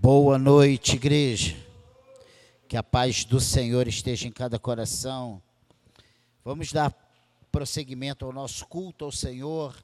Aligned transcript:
Boa 0.00 0.38
noite, 0.38 0.94
igreja. 0.94 1.56
Que 2.68 2.76
a 2.76 2.84
paz 2.84 3.24
do 3.24 3.40
Senhor 3.40 3.88
esteja 3.88 4.28
em 4.28 4.30
cada 4.30 4.56
coração. 4.56 5.42
Vamos 6.44 6.70
dar 6.70 6.92
prosseguimento 7.50 8.24
ao 8.24 8.32
nosso 8.32 8.64
culto 8.68 9.04
ao 9.04 9.10
Senhor. 9.10 9.74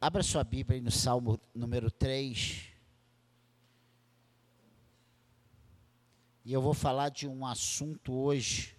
Abra 0.00 0.24
sua 0.24 0.42
Bíblia 0.42 0.80
no 0.80 0.90
Salmo 0.90 1.40
número 1.54 1.88
3. 1.88 2.64
E 6.44 6.52
eu 6.52 6.60
vou 6.60 6.74
falar 6.74 7.10
de 7.10 7.28
um 7.28 7.46
assunto 7.46 8.12
hoje 8.12 8.76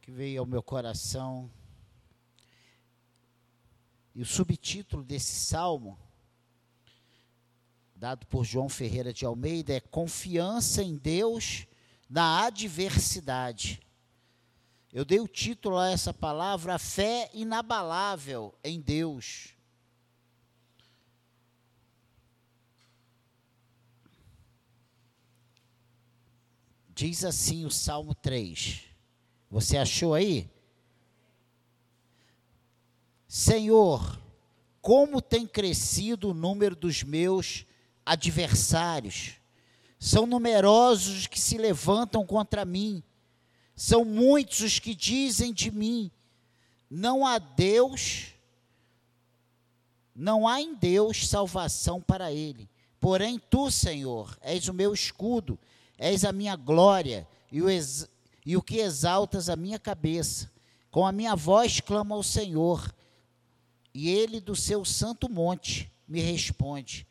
que 0.00 0.10
veio 0.10 0.40
ao 0.40 0.46
meu 0.46 0.62
coração. 0.62 1.50
E 4.14 4.22
o 4.22 4.26
subtítulo 4.26 5.04
desse 5.04 5.34
salmo 5.34 5.98
dado 8.02 8.26
por 8.26 8.44
João 8.44 8.68
Ferreira 8.68 9.12
de 9.12 9.24
Almeida, 9.24 9.74
é 9.74 9.78
Confiança 9.78 10.82
em 10.82 10.96
Deus 10.96 11.68
na 12.10 12.46
Adversidade. 12.46 13.80
Eu 14.92 15.04
dei 15.04 15.20
o 15.20 15.28
título 15.28 15.78
a 15.78 15.88
essa 15.88 16.12
palavra, 16.12 16.80
Fé 16.80 17.30
Inabalável 17.32 18.52
em 18.64 18.80
Deus. 18.80 19.54
Diz 26.92 27.24
assim 27.24 27.64
o 27.64 27.70
Salmo 27.70 28.16
3. 28.16 28.80
Você 29.48 29.76
achou 29.76 30.12
aí? 30.12 30.50
Senhor, 33.28 34.20
como 34.80 35.22
tem 35.22 35.46
crescido 35.46 36.30
o 36.30 36.34
número 36.34 36.74
dos 36.74 37.04
meus 37.04 37.64
adversários. 38.04 39.34
São 39.98 40.26
numerosos 40.26 41.20
os 41.20 41.26
que 41.26 41.40
se 41.40 41.56
levantam 41.56 42.26
contra 42.26 42.64
mim. 42.64 43.02
São 43.76 44.04
muitos 44.04 44.60
os 44.60 44.78
que 44.78 44.94
dizem 44.94 45.52
de 45.52 45.70
mim: 45.70 46.10
não 46.90 47.26
há 47.26 47.38
Deus, 47.38 48.34
não 50.14 50.46
há 50.46 50.60
em 50.60 50.74
Deus 50.74 51.28
salvação 51.28 52.00
para 52.00 52.32
ele. 52.32 52.68
Porém, 53.00 53.40
tu, 53.50 53.70
Senhor, 53.70 54.36
és 54.42 54.68
o 54.68 54.74
meu 54.74 54.92
escudo, 54.92 55.58
és 55.98 56.24
a 56.24 56.32
minha 56.32 56.54
glória 56.54 57.26
e 57.50 57.62
o, 57.62 57.66
e 58.46 58.56
o 58.56 58.62
que 58.62 58.78
exaltas 58.78 59.48
a 59.48 59.56
minha 59.56 59.78
cabeça. 59.78 60.50
Com 60.90 61.06
a 61.06 61.12
minha 61.12 61.34
voz 61.34 61.80
clamo 61.80 62.12
ao 62.14 62.22
Senhor, 62.22 62.94
e 63.94 64.10
ele 64.10 64.40
do 64.40 64.54
seu 64.54 64.84
santo 64.84 65.28
monte 65.28 65.90
me 66.06 66.20
responde. 66.20 67.06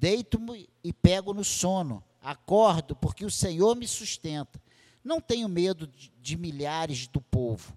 Deito-me 0.00 0.68
e 0.82 0.92
pego 0.92 1.34
no 1.34 1.42
sono. 1.44 2.04
Acordo, 2.22 2.94
porque 2.94 3.24
o 3.24 3.30
Senhor 3.30 3.74
me 3.74 3.86
sustenta. 3.88 4.62
Não 5.02 5.20
tenho 5.20 5.48
medo 5.48 5.86
de, 5.86 6.12
de 6.20 6.36
milhares 6.36 7.08
do 7.08 7.20
povo 7.20 7.76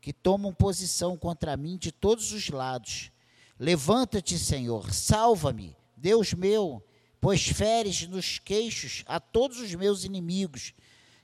que 0.00 0.12
tomam 0.12 0.54
posição 0.54 1.16
contra 1.16 1.56
mim 1.56 1.76
de 1.76 1.90
todos 1.90 2.30
os 2.30 2.48
lados. 2.48 3.10
Levanta-te, 3.58 4.38
Senhor, 4.38 4.94
salva-me, 4.94 5.76
Deus 5.96 6.32
meu, 6.32 6.80
pois 7.20 7.48
feres 7.48 8.06
nos 8.06 8.38
queixos 8.38 9.02
a 9.08 9.18
todos 9.18 9.58
os 9.58 9.74
meus 9.74 10.04
inimigos, 10.04 10.72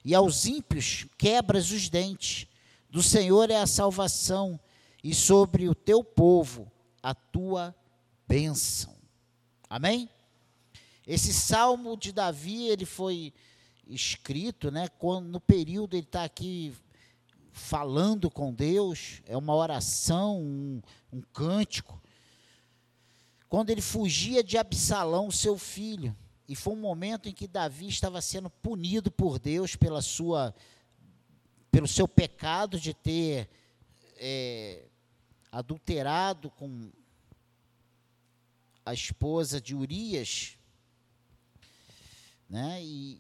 e 0.05 0.17
aos 0.17 0.47
ímpios 0.47 1.07
quebras 1.17 1.71
os 1.71 1.89
dentes. 1.89 2.49
Do 2.91 3.05
Senhor 3.05 3.53
é 3.53 3.61
a 3.61 3.69
salvação, 3.69 4.59
e 5.05 5.15
sobre 5.15 5.69
o 5.69 5.75
teu 5.77 6.03
povo 6.03 6.69
a 7.01 7.15
tua 7.15 7.73
bênção. 8.27 8.97
Amém? 9.71 10.09
Esse 11.07 11.33
salmo 11.33 11.97
de 11.97 12.13
Davi, 12.13 12.69
ele 12.69 12.85
foi 12.85 13.33
escrito, 13.87 14.71
né, 14.71 14.89
quando, 14.99 15.27
no 15.27 15.41
período 15.41 15.95
ele 15.95 16.05
está 16.05 16.25
aqui 16.25 16.73
falando 17.51 18.31
com 18.31 18.55
Deus, 18.55 19.21
é 19.27 19.37
uma 19.37 19.55
oração, 19.55 20.41
um, 20.41 20.81
um 21.13 21.21
cântico. 21.21 22.01
Quando 23.49 23.71
ele 23.71 23.83
fugia 23.83 24.43
de 24.43 24.57
Absalão, 24.57 25.31
seu 25.31 25.59
filho, 25.59 26.17
e 26.49 26.55
foi 26.55 26.73
um 26.73 26.81
momento 26.81 27.29
em 27.29 27.33
que 27.33 27.47
Davi 27.47 27.89
estava 27.89 28.21
sendo 28.21 28.49
punido 28.49 29.11
por 29.11 29.39
Deus 29.39 29.77
pela 29.77 30.01
sua, 30.01 30.55
pelo 31.71 31.87
seu 31.87 32.09
pecado 32.09 32.81
de 32.81 32.95
ter 32.95 33.51
é, 34.17 34.87
adulterado 35.51 36.51
com 36.51 36.91
a 38.85 38.95
esposa 38.95 39.61
de 39.61 39.75
Urias, 39.75 40.57
né? 42.53 42.85
E 42.85 43.19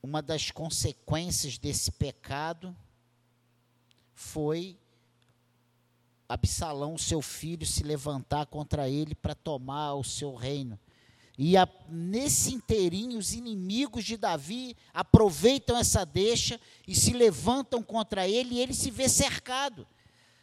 uma 0.00 0.22
das 0.22 0.52
consequências 0.52 1.58
desse 1.58 1.90
pecado 1.90 2.74
foi 4.14 4.78
Absalão, 6.28 6.96
seu 6.96 7.20
filho, 7.20 7.66
se 7.66 7.82
levantar 7.82 8.46
contra 8.46 8.88
ele 8.88 9.16
para 9.16 9.34
tomar 9.34 9.94
o 9.94 10.04
seu 10.04 10.36
reino. 10.36 10.78
E 11.36 11.56
a, 11.56 11.68
nesse 11.88 12.54
inteirinho, 12.54 13.18
os 13.18 13.34
inimigos 13.34 14.04
de 14.04 14.16
Davi 14.16 14.76
aproveitam 14.92 15.76
essa 15.76 16.06
deixa 16.06 16.60
e 16.86 16.94
se 16.94 17.12
levantam 17.12 17.82
contra 17.82 18.28
ele, 18.28 18.54
e 18.54 18.60
ele 18.60 18.72
se 18.72 18.92
vê 18.92 19.08
cercado. 19.08 19.84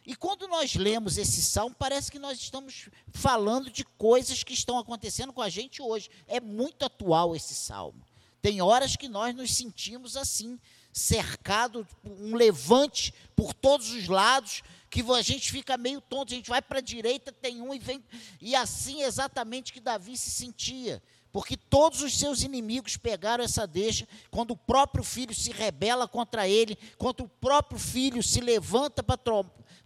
E 0.04 0.16
quando 0.16 0.48
nós 0.48 0.74
lemos 0.74 1.16
esse 1.16 1.40
salmo, 1.42 1.74
parece 1.78 2.10
que 2.10 2.18
nós 2.18 2.38
estamos 2.38 2.88
falando 3.12 3.70
de 3.70 3.84
coisas 3.84 4.42
que 4.42 4.52
estão 4.52 4.78
acontecendo 4.78 5.32
com 5.32 5.40
a 5.40 5.48
gente 5.48 5.80
hoje. 5.80 6.10
É 6.26 6.40
muito 6.40 6.84
atual 6.84 7.36
esse 7.36 7.54
salmo. 7.54 8.04
Tem 8.40 8.60
horas 8.60 8.96
que 8.96 9.08
nós 9.08 9.34
nos 9.34 9.54
sentimos 9.54 10.16
assim, 10.16 10.58
cercado, 10.92 11.86
um 12.04 12.34
levante 12.34 13.14
por 13.36 13.54
todos 13.54 13.90
os 13.90 14.08
lados, 14.08 14.62
que 14.90 15.00
a 15.12 15.22
gente 15.22 15.52
fica 15.52 15.76
meio 15.76 16.00
tonto, 16.00 16.32
a 16.32 16.36
gente 16.36 16.50
vai 16.50 16.60
para 16.60 16.78
a 16.78 16.82
direita, 16.82 17.30
tem 17.30 17.62
um 17.62 17.72
e 17.72 17.78
vem. 17.78 18.02
E 18.40 18.56
assim 18.56 19.02
exatamente 19.02 19.72
que 19.72 19.80
Davi 19.80 20.16
se 20.16 20.30
sentia 20.30 21.00
porque 21.32 21.56
todos 21.56 22.02
os 22.02 22.18
seus 22.18 22.42
inimigos 22.42 22.96
pegaram 22.96 23.42
essa 23.42 23.66
deixa, 23.66 24.06
quando 24.30 24.50
o 24.50 24.56
próprio 24.56 25.02
filho 25.02 25.34
se 25.34 25.50
rebela 25.50 26.06
contra 26.06 26.46
ele, 26.46 26.76
quando 26.98 27.24
o 27.24 27.28
próprio 27.28 27.78
filho 27.78 28.22
se 28.22 28.40
levanta 28.40 29.02
para 29.02 29.18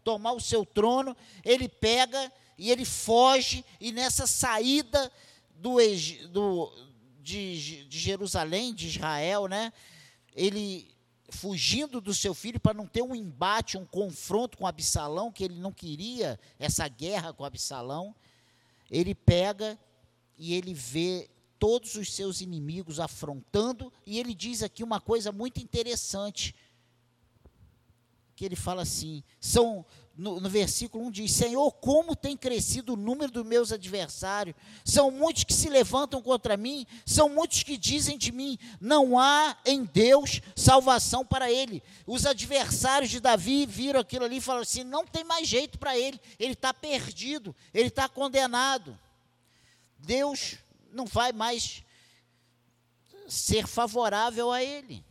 tomar 0.03 0.33
o 0.33 0.41
seu 0.41 0.67
trono, 0.67 1.17
ele 1.45 1.69
pega 1.69 2.33
e 2.59 2.71
ele 2.71 2.85
foge, 2.85 3.65
e 3.81 3.93
nessa 3.93 4.27
saída 4.27 5.13
do, 5.55 5.77
do 6.31 6.73
de, 7.21 7.85
de 7.85 7.99
Jerusalém, 7.99 8.75
de 8.75 8.89
Israel, 8.89 9.47
né, 9.47 9.73
ele 10.35 10.95
fugindo 11.29 12.01
do 12.01 12.15
seu 12.15 12.35
filho 12.35 12.59
para 12.59 12.75
não 12.75 12.87
ter 12.87 13.03
um 13.03 13.15
embate, 13.15 13.77
um 13.77 13.85
confronto 13.85 14.57
com 14.59 14.67
Absalão, 14.67 15.33
que 15.33 15.45
ele 15.45 15.59
não 15.59 15.73
queria 15.73 16.39
essa 16.59 16.87
guerra 16.89 17.33
com 17.33 17.45
Absalão, 17.45 18.15
ele 18.91 19.15
pega 19.15 19.79
e 20.39 20.55
ele 20.55 20.73
vê 20.73 21.29
todos 21.59 21.95
os 21.95 22.13
seus 22.13 22.41
inimigos 22.41 23.01
afrontando, 23.01 23.93
e 24.05 24.19
ele 24.19 24.35
diz 24.35 24.63
aqui 24.63 24.83
uma 24.83 25.01
coisa 25.01 25.33
muito 25.33 25.61
interessante, 25.61 26.55
que 28.35 28.45
ele 28.45 28.55
fala 28.55 28.83
assim, 28.83 29.25
são, 29.41 29.85
no, 30.15 30.39
no, 30.39 30.51
versículo 30.51 31.07
1 31.07 31.11
diz, 31.11 31.33
Senhor, 31.33 31.73
como 31.73 32.15
tem 32.15 32.37
crescido 32.37 32.93
o 32.93 32.97
número 32.97 33.33
dos 33.33 33.47
meus 33.47 33.73
adversários, 33.73 34.55
são 34.85 35.11
muitos 35.11 35.45
que 35.45 35.55
se 35.55 35.71
levantam 35.71 36.21
contra 36.21 36.55
mim, 36.55 36.87
são 37.07 37.31
muitos 37.31 37.63
que 37.63 37.79
dizem 37.79 38.19
de 38.19 38.31
mim, 38.31 38.59
não 38.79 39.19
há 39.19 39.57
em 39.65 39.85
Deus 39.85 40.43
salvação 40.55 41.25
para 41.25 41.51
ele. 41.51 41.83
Os 42.07 42.27
adversários 42.27 43.11
de 43.11 43.21
Davi 43.21 43.65
viram 43.65 44.01
aquilo 44.01 44.27
ali 44.27 44.37
e 44.37 44.43
falaram 44.43 44.65
assim, 44.65 44.85
não 44.85 45.07
tem 45.07 45.25
mais 45.25 45.49
jeito 45.49 45.79
para 45.79 45.97
ele, 45.97 46.21
ele 46.39 46.53
está 46.53 46.75
perdido, 46.75 47.57
ele 47.73 47.89
está 47.89 48.07
condenado. 48.07 48.99
Deus 49.99 50.59
não 50.97 51.07
vai 51.07 51.33
mais 51.33 51.85
ser 53.29 53.67
favorável 53.67 54.51
a 54.51 54.63
ele. 54.63 55.05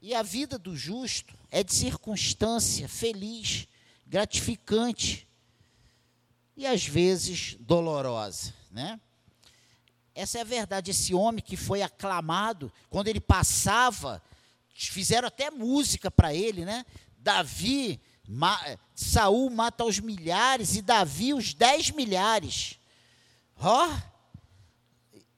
E 0.00 0.14
a 0.14 0.22
vida 0.22 0.58
do 0.58 0.76
justo 0.76 1.34
é 1.50 1.62
de 1.62 1.74
circunstância 1.74 2.88
feliz, 2.88 3.66
gratificante 4.06 5.26
e 6.56 6.66
às 6.66 6.84
vezes 6.84 7.56
dolorosa, 7.60 8.52
né? 8.70 9.00
Essa 10.14 10.38
é 10.38 10.40
a 10.42 10.44
verdade. 10.44 10.90
Esse 10.90 11.14
homem 11.14 11.42
que 11.42 11.56
foi 11.56 11.82
aclamado, 11.82 12.70
quando 12.90 13.08
ele 13.08 13.20
passava, 13.20 14.22
fizeram 14.74 15.28
até 15.28 15.50
música 15.50 16.10
para 16.10 16.34
ele, 16.34 16.64
né? 16.64 16.84
Davi, 17.18 18.00
Ma, 18.28 18.60
Saul 18.94 19.50
mata 19.50 19.84
os 19.84 19.98
milhares 19.98 20.76
e 20.76 20.82
Davi 20.82 21.32
os 21.32 21.54
dez 21.54 21.90
milhares. 21.90 22.78
Ó, 23.56 23.86
oh, 23.86 24.11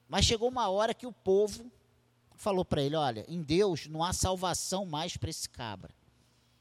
mas 0.07 0.25
chegou 0.25 0.49
uma 0.49 0.69
hora 0.69 0.93
que 0.93 1.07
o 1.07 1.11
povo 1.11 1.71
falou 2.35 2.63
para 2.63 2.81
ele: 2.81 2.95
olha, 2.95 3.25
em 3.27 3.41
Deus 3.41 3.87
não 3.87 4.03
há 4.03 4.13
salvação 4.13 4.85
mais 4.85 5.17
para 5.17 5.29
esse 5.29 5.49
cabra. 5.49 5.93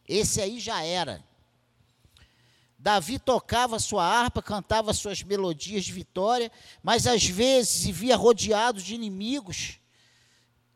Esse 0.07 0.41
aí 0.41 0.61
já 0.61 0.83
era. 0.83 1.23
Davi 2.79 3.19
tocava 3.19 3.79
sua 3.79 4.05
harpa, 4.05 4.43
cantava 4.43 4.93
suas 4.93 5.23
melodias 5.23 5.87
de 5.87 5.93
vitória, 5.93 6.53
mas 6.83 7.07
às 7.07 7.25
vezes 7.25 7.71
se 7.71 7.93
via 7.93 8.15
rodeado 8.15 8.83
de 8.83 8.95
inimigos 8.95 9.79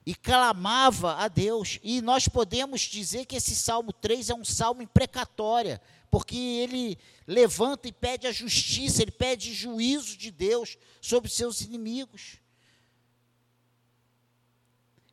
e 0.06 0.14
clamava 0.14 1.16
a 1.16 1.28
Deus. 1.28 1.78
E 1.82 2.00
nós 2.00 2.26
podemos 2.26 2.80
dizer 2.80 3.26
que 3.26 3.36
esse 3.36 3.54
Salmo 3.54 3.92
3 3.92 4.30
é 4.30 4.34
um 4.34 4.42
salmo 4.44 4.80
imprecatória, 4.80 5.82
porque 6.10 6.34
ele 6.34 6.96
levanta 7.26 7.88
e 7.88 7.92
pede 7.92 8.26
a 8.26 8.32
justiça, 8.32 9.02
ele 9.02 9.10
pede 9.10 9.52
juízo 9.52 10.16
de 10.16 10.30
Deus 10.30 10.78
sobre 11.02 11.30
seus 11.30 11.60
inimigos. 11.60 12.38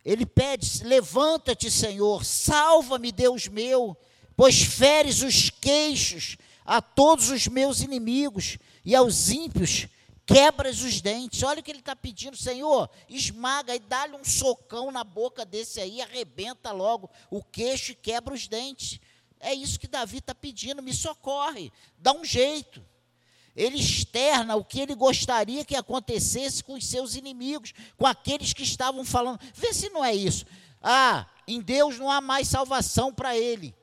Ele 0.06 0.26
pede: 0.26 0.84
Levanta-te, 0.84 1.72
Senhor, 1.72 2.24
salva-me, 2.24 3.12
Deus 3.12 3.48
meu, 3.48 3.98
pois 4.38 4.62
feres 4.62 5.24
os 5.24 5.50
queixos 5.50 6.38
a 6.64 6.82
todos 6.82 7.30
os 7.30 7.48
meus 7.48 7.82
inimigos 7.82 8.58
e 8.86 8.96
aos 8.96 9.30
ímpios 9.30 9.88
quebras 10.26 10.82
os 10.82 11.02
dentes. 11.02 11.42
Olha 11.44 11.60
o 11.60 11.64
que 11.64 11.72
ele 11.72 11.80
está 11.80 11.96
pedindo, 11.96 12.38
Senhor, 12.38 12.90
esmaga 13.10 13.76
e 13.76 13.80
dá-lhe 13.80 14.16
um 14.16 14.24
socão 14.24 14.92
na 14.92 15.04
boca 15.04 15.44
desse 15.44 15.82
aí, 15.82 16.02
arrebenta 16.02 16.72
logo 16.72 17.10
o 17.32 17.44
queixo 17.44 17.92
e 17.92 17.96
quebra 17.96 18.34
os 18.34 18.48
dentes. 18.48 19.00
É 19.40 19.54
isso 19.54 19.80
que 19.80 19.88
Davi 19.88 20.20
está 20.20 20.34
pedindo, 20.34 20.82
me 20.82 20.94
socorre, 20.94 21.72
dá 21.98 22.14
um 22.14 22.24
jeito. 22.24 22.84
Ele 23.56 23.80
externa 23.80 24.56
o 24.56 24.66
que 24.66 24.82
ele 24.82 24.94
gostaria 24.94 25.64
que 25.64 25.76
acontecesse 25.76 26.64
com 26.64 26.74
os 26.74 26.86
seus 26.86 27.16
inimigos, 27.16 27.74
com 27.98 28.06
aqueles 28.06 28.52
que 28.52 28.64
estavam 28.64 29.06
falando. 29.06 29.40
Vê 29.54 29.74
se 29.74 29.90
não 29.90 30.04
é 30.04 30.14
isso. 30.14 30.46
Ah, 30.82 31.26
em 31.48 31.62
Deus 31.62 31.98
não 31.98 32.12
há 32.12 32.20
mais 32.20 32.48
salvação 32.48 33.14
para 33.14 33.38
ele. 33.38 33.74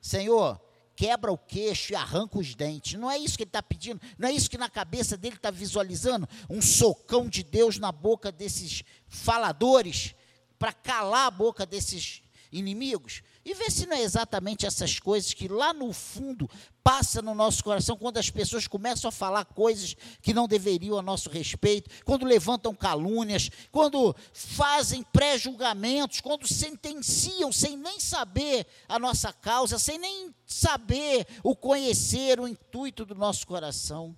Senhor, 0.00 0.60
quebra 0.94 1.32
o 1.32 1.38
queixo 1.38 1.92
e 1.92 1.96
arranca 1.96 2.38
os 2.38 2.54
dentes. 2.54 2.98
Não 2.98 3.10
é 3.10 3.18
isso 3.18 3.36
que 3.36 3.42
ele 3.42 3.48
está 3.48 3.62
pedindo, 3.62 4.00
não 4.18 4.28
é 4.28 4.32
isso 4.32 4.50
que 4.50 4.58
na 4.58 4.68
cabeça 4.68 5.16
dele 5.16 5.36
está 5.36 5.50
visualizando? 5.50 6.28
Um 6.48 6.60
socão 6.60 7.28
de 7.28 7.42
Deus 7.42 7.78
na 7.78 7.90
boca 7.90 8.30
desses 8.30 8.82
faladores, 9.08 10.14
para 10.58 10.72
calar 10.72 11.26
a 11.26 11.30
boca 11.30 11.66
desses 11.66 12.22
inimigos. 12.52 13.22
E 13.44 13.52
vê 13.52 13.70
se 13.70 13.86
não 13.86 13.96
é 13.96 14.02
exatamente 14.02 14.64
essas 14.64 14.98
coisas 14.98 15.34
que 15.34 15.48
lá 15.48 15.74
no 15.74 15.92
fundo 15.92 16.48
passa 16.82 17.20
no 17.20 17.34
nosso 17.34 17.62
coração 17.62 17.96
quando 17.96 18.16
as 18.16 18.30
pessoas 18.30 18.66
começam 18.66 19.08
a 19.08 19.12
falar 19.12 19.44
coisas 19.44 19.94
que 20.22 20.32
não 20.32 20.48
deveriam 20.48 20.98
a 20.98 21.02
nosso 21.02 21.28
respeito, 21.28 21.90
quando 22.04 22.24
levantam 22.24 22.74
calúnias, 22.74 23.50
quando 23.70 24.16
fazem 24.32 25.02
pré-julgamentos, 25.02 26.20
quando 26.20 26.46
sentenciam 26.46 27.52
sem 27.52 27.76
nem 27.76 28.00
saber 28.00 28.66
a 28.88 28.98
nossa 28.98 29.30
causa, 29.30 29.78
sem 29.78 29.98
nem 29.98 30.34
saber 30.46 31.26
o 31.42 31.54
conhecer 31.54 32.40
o 32.40 32.48
intuito 32.48 33.04
do 33.04 33.14
nosso 33.14 33.46
coração. 33.46 34.16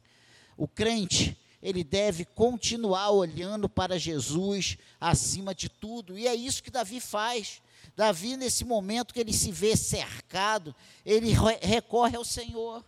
O 0.57 0.69
crente, 0.69 1.37
ele 1.61 1.83
deve 1.83 2.25
continuar 2.25 3.11
olhando 3.11 3.69
para 3.69 3.99
Jesus 3.99 4.79
acima 5.01 5.53
de 5.53 5.69
tudo, 5.69 6.17
e 6.17 6.29
é 6.29 6.35
isso 6.35 6.63
que 6.63 6.71
Davi 6.71 7.01
faz. 7.01 7.61
Davi, 7.95 8.37
nesse 8.37 8.65
momento 8.65 9.15
que 9.15 9.21
ele 9.21 9.33
se 9.33 9.53
vê 9.53 9.77
cercado, 9.77 10.75
ele 11.05 11.35
recorre 11.61 12.17
ao 12.17 12.25
Senhor. 12.25 12.85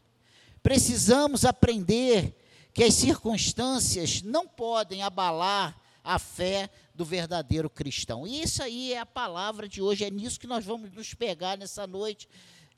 Precisamos 0.62 1.44
aprender 1.44 2.34
que 2.72 2.84
as 2.84 2.94
circunstâncias 2.94 4.22
não 4.22 4.46
podem 4.46 5.02
abalar 5.02 5.78
a 6.02 6.18
fé 6.18 6.70
do 6.94 7.04
verdadeiro 7.04 7.68
cristão. 7.68 8.26
E 8.26 8.42
isso 8.42 8.62
aí 8.62 8.92
é 8.92 8.98
a 8.98 9.06
palavra 9.06 9.68
de 9.68 9.82
hoje, 9.82 10.04
é 10.04 10.10
nisso 10.10 10.40
que 10.40 10.46
nós 10.46 10.64
vamos 10.64 10.90
nos 10.92 11.14
pegar 11.14 11.56
nessa 11.58 11.86
noite, 11.86 12.28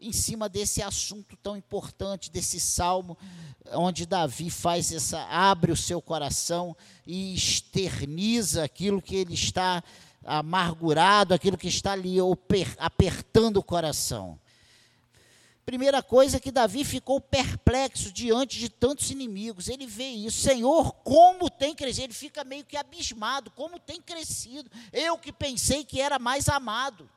em 0.01 0.13
cima 0.13 0.49
desse 0.49 0.83
assunto 0.83 1.37
tão 1.37 1.57
importante, 1.57 2.31
desse 2.31 2.59
salmo, 2.59 3.17
onde 3.73 4.07
Davi 4.07 4.51
faz 4.51 4.91
essa, 4.93 5.23
abre 5.27 5.71
o 5.71 5.77
seu 5.77 6.01
coração 6.01 6.77
e 7.07 7.35
externiza 7.35 8.65
aquilo 8.65 9.03
que 9.03 9.17
ele 9.17 9.35
está 9.35 9.83
amargurado, 10.25 11.35
aquilo 11.35 11.57
que 11.57 11.69
está 11.69 11.93
ali 11.93 12.17
apertando 12.79 13.59
o 13.59 13.63
coração. 13.63 14.39
Primeira 15.65 16.03
coisa 16.03 16.37
é 16.37 16.41
que 16.41 16.51
Davi 16.51 16.85
ficou 16.85 17.21
perplexo 17.21 18.11
diante 18.11 18.59
de 18.59 18.69
tantos 18.69 19.11
inimigos. 19.11 19.69
Ele 19.69 19.87
vê 19.87 20.09
isso, 20.09 20.41
Senhor, 20.41 20.93
como 21.05 21.49
tem 21.49 21.75
crescido. 21.75 22.07
Ele 22.07 22.13
fica 22.13 22.43
meio 22.43 22.65
que 22.65 22.77
abismado, 22.77 23.51
como 23.53 23.79
tem 23.79 24.01
crescido. 24.01 24.69
Eu 24.93 25.17
que 25.17 25.33
pensei 25.33 25.85
que 25.85 26.01
era 26.01 26.19
mais 26.19 26.49
amado. 26.49 27.09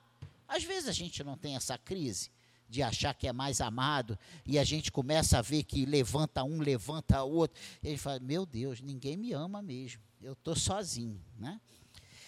Às 0.47 0.63
vezes 0.63 0.87
a 0.87 0.91
gente 0.91 1.23
não 1.23 1.35
tem 1.35 1.55
essa 1.55 1.79
crise 1.79 2.29
de 2.69 2.83
achar 2.83 3.13
que 3.13 3.27
é 3.27 3.33
mais 3.33 3.61
amado 3.61 4.17
e 4.45 4.59
a 4.59 4.63
gente 4.63 4.91
começa 4.91 5.39
a 5.39 5.41
ver 5.41 5.63
que 5.63 5.85
levanta 5.85 6.43
um, 6.43 6.59
levanta 6.59 7.23
outro. 7.23 7.59
Ele 7.83 7.97
fala: 7.97 8.19
Meu 8.19 8.45
Deus, 8.45 8.81
ninguém 8.81 9.17
me 9.17 9.33
ama 9.33 9.61
mesmo. 9.61 10.01
Eu 10.21 10.33
estou 10.33 10.55
sozinho, 10.55 11.19
né? 11.39 11.59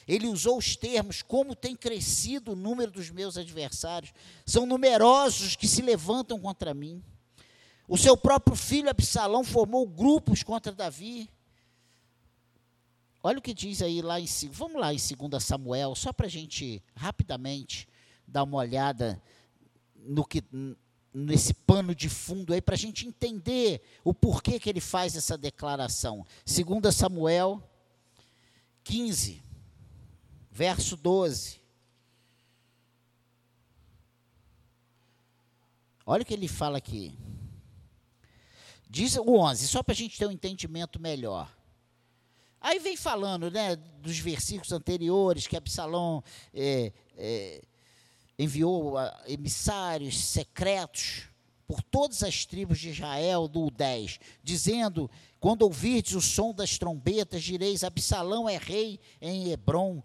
Ele 0.07 0.28
usou 0.28 0.57
os 0.57 0.75
termos 0.75 1.22
como 1.22 1.56
tem 1.56 1.75
crescido 1.75 2.52
o 2.52 2.56
número 2.56 2.92
dos 2.92 3.10
meus 3.10 3.38
adversários. 3.38 4.13
São 4.46 4.66
numerosos 4.66 5.56
que 5.56 5.68
se 5.68 5.81
levantam 5.81 6.40
contra 6.40 6.74
mim. 6.74 7.04
O 7.88 7.98
seu 7.98 8.16
próprio 8.16 8.56
filho 8.56 8.90
Absalão 8.90 9.44
formou 9.44 9.88
grupos 9.88 10.44
contra 10.44 10.72
Davi. 10.72 11.30
Olha 13.24 13.40
o 13.40 13.42
que 13.42 13.54
diz 13.54 13.81
aí 13.81 14.02
lá 14.02 14.19
em 14.19 14.28
vamos 14.52 14.80
lá 14.80 14.94
em 14.94 14.98
2 14.98 15.44
Samuel, 15.44 15.96
só 15.96 16.13
para 16.13 16.28
a 16.28 16.30
gente 16.30 16.84
rapidamente 16.96 17.88
dar 18.28 18.44
uma 18.44 18.58
olhada 18.58 19.19
no 19.96 20.24
que 20.24 20.44
nesse 21.12 21.54
pano 21.54 21.96
de 21.96 22.10
fundo 22.10 22.54
aí 22.54 22.62
para 22.62 22.75
a 22.75 22.78
gente 22.78 23.08
entender 23.08 23.81
o 24.04 24.13
porquê 24.13 24.60
que 24.60 24.69
ele 24.69 24.81
faz 24.81 25.16
essa 25.16 25.36
declaração. 25.36 26.25
2 26.46 26.94
Samuel 26.94 27.63
15 28.84 29.42
verso 30.56 30.96
12. 30.96 31.62
Olha 36.06 36.24
o 36.24 36.25
que 36.25 36.34
ele 36.34 36.48
fala 36.48 36.78
aqui. 36.78 37.13
Diz 38.90 39.18
o 39.18 39.36
11, 39.38 39.68
só 39.68 39.84
para 39.84 39.92
a 39.92 39.96
gente 39.96 40.18
ter 40.18 40.25
um 40.25 40.31
entendimento 40.31 40.98
melhor. 40.98 41.54
Aí 42.62 42.80
vem 42.80 42.96
falando 42.96 43.52
né, 43.52 43.75
dos 43.75 44.18
versículos 44.18 44.72
anteriores, 44.72 45.46
que 45.46 45.57
Absalão 45.57 46.24
é, 46.54 46.94
é, 47.18 47.62
enviou 48.40 48.94
emissários 49.28 50.18
secretos 50.18 51.24
por 51.68 51.81
todas 51.84 52.24
as 52.24 52.46
tribos 52.46 52.80
de 52.80 52.92
Israel, 52.92 53.50
do 53.50 53.69
10, 53.69 54.19
dizendo: 54.42 55.12
Quando 55.38 55.63
ouvirdes 55.63 56.13
o 56.13 56.22
som 56.22 56.53
das 56.53 56.77
trombetas, 56.77 57.44
direis: 57.44 57.84
Absalão 57.84 58.48
é 58.48 58.58
rei 58.58 59.01
em 59.20 59.51
Hebron 59.51 60.01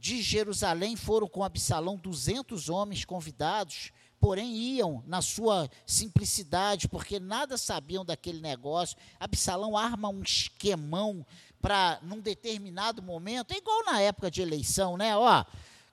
de 0.00 0.22
Jerusalém 0.22 0.96
foram 0.96 1.28
com 1.28 1.44
Absalão 1.44 1.98
200 1.98 2.70
homens 2.70 3.04
convidados, 3.04 3.92
porém 4.18 4.56
iam 4.56 5.04
na 5.06 5.20
sua 5.20 5.68
simplicidade, 5.84 6.88
porque 6.88 7.20
nada 7.20 7.58
sabiam 7.58 8.02
daquele 8.02 8.40
negócio. 8.40 8.96
Absalão 9.20 9.76
arma 9.76 10.08
um 10.08 10.22
esquemão 10.22 11.24
para, 11.60 11.98
num 12.02 12.18
determinado 12.18 13.02
momento, 13.02 13.52
é 13.52 13.58
igual 13.58 13.84
na 13.84 14.00
época 14.00 14.30
de 14.30 14.40
eleição, 14.40 14.96
né? 14.96 15.14
Ó, 15.14 15.44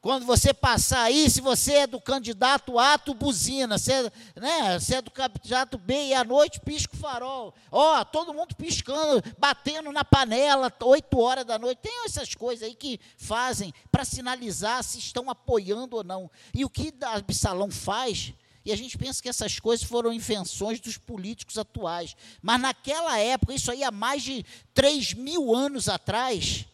quando 0.08 0.26
você 0.26 0.54
passar 0.54 1.02
aí, 1.02 1.30
se 1.30 1.42
você 1.42 1.80
é 1.80 1.86
do 1.86 2.00
candidato 2.00 2.80
A, 2.80 2.98
tu 2.98 3.14
buzina. 3.14 3.78
Se 3.78 3.92
é, 3.92 4.04
né, 4.38 4.80
se 4.80 4.96
é 4.96 5.02
do 5.02 5.12
candidato 5.12 5.78
B 5.78 5.94
e 5.94 6.14
à 6.14 6.24
noite 6.24 6.62
pisca 6.62 6.96
o 6.96 6.98
farol. 6.98 7.54
Ó, 7.70 8.06
todo 8.06 8.34
mundo 8.34 8.56
piscando, 8.56 9.22
batendo 9.38 9.92
na 9.92 10.06
panela, 10.06 10.72
8 10.82 11.20
horas 11.20 11.44
da 11.44 11.60
noite. 11.60 11.80
Tem 11.80 12.06
essas 12.06 12.34
coisas 12.34 12.66
aí 12.66 12.74
que 12.74 13.02
fazem 13.18 13.74
para 13.92 14.06
sinalizar 14.06 14.82
se 14.82 14.98
estão 14.98 15.30
apoiando 15.30 15.98
ou 15.98 16.06
não. 16.06 16.32
E 16.54 16.64
o 16.64 16.70
que 16.70 16.94
Absalão 17.02 17.70
faz 17.70 18.34
e 18.64 18.72
a 18.72 18.78
gente 18.78 18.98
pensa 18.98 19.22
que 19.22 19.28
essas 19.28 19.60
coisas 19.60 19.86
foram 19.86 20.14
invenções 20.14 20.80
dos 20.80 20.98
políticos 20.98 21.58
atuais. 21.58 22.16
Mas 22.42 22.62
naquela 22.62 23.20
época, 23.20 23.54
isso 23.54 23.70
aí 23.70 23.84
há 23.84 23.92
mais 23.92 24.24
de 24.24 24.46
3 24.74 25.16
mil 25.16 25.54
anos 25.54 25.90
atrás, 25.90 26.66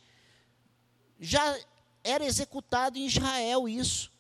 já 1.20 1.58
era 2.04 2.26
executado 2.26 2.98
em 2.98 3.06
Israel 3.06 3.68
isso. 3.68 4.12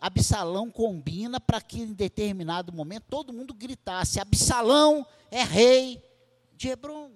Absalão 0.00 0.70
combina 0.70 1.40
para 1.40 1.60
que 1.60 1.80
em 1.80 1.92
determinado 1.92 2.72
momento 2.72 3.06
todo 3.10 3.32
mundo 3.32 3.52
gritasse: 3.52 4.20
Absalão 4.20 5.04
é 5.30 5.42
rei 5.42 6.02
de 6.54 6.68
Hebron. 6.68 7.10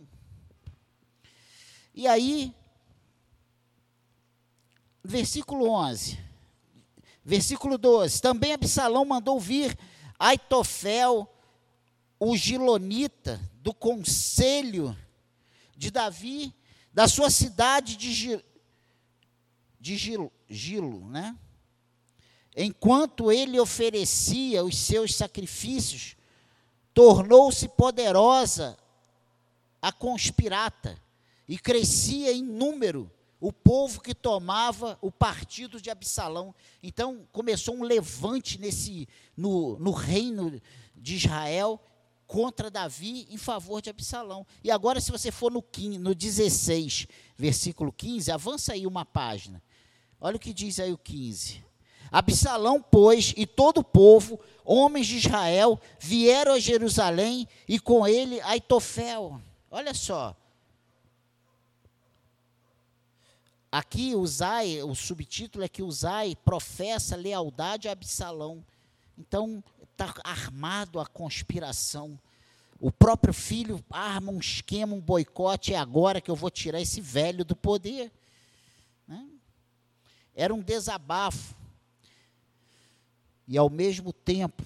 E 1.95 2.09
aí, 2.09 2.53
versículo 5.05 5.69
11, 5.69 6.19
versículo 7.25 7.79
12: 7.79 8.21
Também 8.21 8.53
Absalão 8.53 9.05
mandou 9.05 9.39
vir 9.39 9.79
Aitofel, 10.19 11.33
o 12.19 12.37
Gilonita, 12.37 13.41
do 13.55 13.73
conselho 13.73 14.97
de 15.77 15.91
Davi, 15.91 16.53
da 16.93 17.07
sua 17.07 17.31
cidade 17.31 17.97
de 17.97 18.43
de 19.83 19.97
Gilo, 19.97 20.33
Gilo 20.49 21.09
né? 21.09 21.37
Enquanto 22.57 23.33
ele 23.33 23.59
oferecia 23.59 24.63
os 24.63 24.79
seus 24.79 25.13
sacrifícios 25.17 26.15
tornou-se 26.95 27.67
poderosa 27.69 28.79
a 29.81 29.91
conspirata 29.91 30.97
e 31.49 31.59
crescia 31.59 32.33
em 32.33 32.45
número 32.45 33.11
o 33.41 33.53
povo 33.53 34.01
que 34.01 34.15
tomava 34.15 34.97
o 35.01 35.11
partido 35.11 35.81
de 35.81 35.91
Absalão. 35.91 36.55
Então 36.81 37.27
começou 37.33 37.75
um 37.75 37.83
levante 37.83 38.61
nesse 38.61 39.09
no, 39.37 39.77
no 39.81 39.91
reino 39.91 40.63
de 40.95 41.17
Israel 41.17 41.81
contra 42.25 42.71
Davi 42.71 43.27
em 43.31 43.37
favor 43.37 43.83
de 43.83 43.91
Absalão. 43.91 44.47
E 44.63 44.71
agora, 44.71 45.01
se 45.01 45.11
você 45.11 45.33
for 45.33 45.51
no, 45.51 45.61
15, 45.61 45.99
no 45.99 46.15
16, 46.15 47.09
versículo 47.37 47.93
15, 47.93 48.31
avança 48.31 48.75
aí 48.75 48.87
uma 48.87 49.05
página. 49.05 49.61
Olha 50.25 50.37
o 50.37 50.39
que 50.39 50.55
diz 50.55 50.79
aí 50.79 50.93
o 50.93 50.99
15. 50.99 51.65
Absalão, 52.09 52.81
pois, 52.81 53.35
e 53.37 53.45
todo 53.45 53.79
o 53.79 53.85
povo, 53.85 54.39
homens 54.65 55.09
de 55.09 55.17
Israel, 55.17 55.81
vieram 55.99 56.53
a 56.53 56.61
Jerusalém 56.61 57.49
e 57.67 57.81
com 57.81 58.07
ele 58.07 58.41
Aitofel. 58.43 59.41
Olha 59.69 59.93
só. 59.93 60.37
Aqui 63.73 64.15
Uzai, 64.15 64.81
o 64.85 64.95
subtítulo 64.95 65.65
é 65.65 65.69
que 65.69 65.83
Uzai 65.83 66.37
professa 66.45 67.17
lealdade 67.17 67.89
a 67.89 67.93
Absalão. 67.93 68.65
Então, 69.19 69.65
está 69.91 70.15
armado 70.23 71.01
a 71.01 71.07
conspiração. 71.07 72.17
O 72.79 72.93
próprio 72.93 73.35
filho 73.35 73.85
arma 73.91 74.31
um 74.31 74.39
esquema, 74.39 74.95
um 74.95 75.01
boicote, 75.01 75.75
é 75.75 75.79
agora 75.79 76.21
que 76.21 76.31
eu 76.31 76.37
vou 76.37 76.51
tirar 76.51 76.81
esse 76.81 77.01
velho 77.01 77.45
do 77.45 77.57
poder. 77.57 78.13
Era 80.35 80.55
um 80.55 80.63
desabafo. 80.63 81.55
E 83.47 83.59
ao 83.59 83.69
mesmo 83.69 84.13
tempo, 84.13 84.63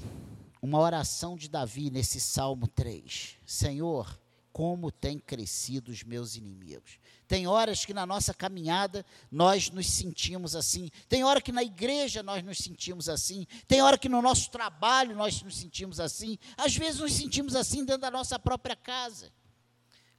uma 0.60 0.78
oração 0.78 1.36
de 1.36 1.48
Davi 1.48 1.90
nesse 1.90 2.20
Salmo 2.20 2.66
3. 2.68 3.36
Senhor, 3.44 4.18
como 4.56 4.90
têm 4.90 5.18
crescido 5.18 5.90
os 5.92 6.02
meus 6.02 6.34
inimigos. 6.34 6.98
Tem 7.28 7.46
horas 7.46 7.84
que 7.84 7.92
na 7.92 8.06
nossa 8.06 8.32
caminhada 8.32 9.04
nós 9.30 9.68
nos 9.68 9.86
sentimos 9.86 10.56
assim. 10.56 10.90
Tem 11.10 11.22
hora 11.24 11.42
que 11.42 11.52
na 11.52 11.62
igreja 11.62 12.22
nós 12.22 12.42
nos 12.42 12.56
sentimos 12.56 13.08
assim. 13.08 13.46
Tem 13.68 13.82
hora 13.82 13.98
que 13.98 14.08
no 14.08 14.22
nosso 14.22 14.50
trabalho 14.50 15.14
nós 15.14 15.42
nos 15.42 15.58
sentimos 15.58 16.00
assim. 16.00 16.38
Às 16.56 16.74
vezes 16.74 17.00
nos 17.00 17.12
sentimos 17.12 17.54
assim 17.54 17.84
dentro 17.84 18.00
da 18.00 18.10
nossa 18.10 18.38
própria 18.38 18.74
casa. 18.74 19.30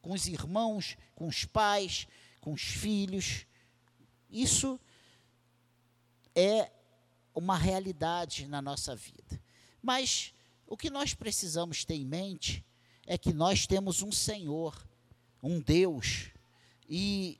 Com 0.02 0.12
os 0.14 0.28
irmãos, 0.28 0.98
com 1.16 1.28
os 1.28 1.44
pais, 1.44 2.08
com 2.40 2.54
os 2.54 2.62
filhos. 2.62 3.48
Isso 4.30 4.80
é 6.38 6.72
uma 7.34 7.58
realidade 7.58 8.46
na 8.46 8.62
nossa 8.62 8.96
vida. 8.96 9.42
Mas 9.82 10.36
o 10.68 10.78
que 10.78 10.92
nós 10.92 11.16
precisamos 11.16 11.84
ter 11.84 11.96
em 11.96 12.06
mente 12.06 12.64
é 13.08 13.18
que 13.18 13.34
nós 13.34 13.66
temos 13.66 14.04
um 14.04 14.12
Senhor, 14.12 14.78
um 15.42 15.60
Deus, 15.60 16.28
e 16.88 17.40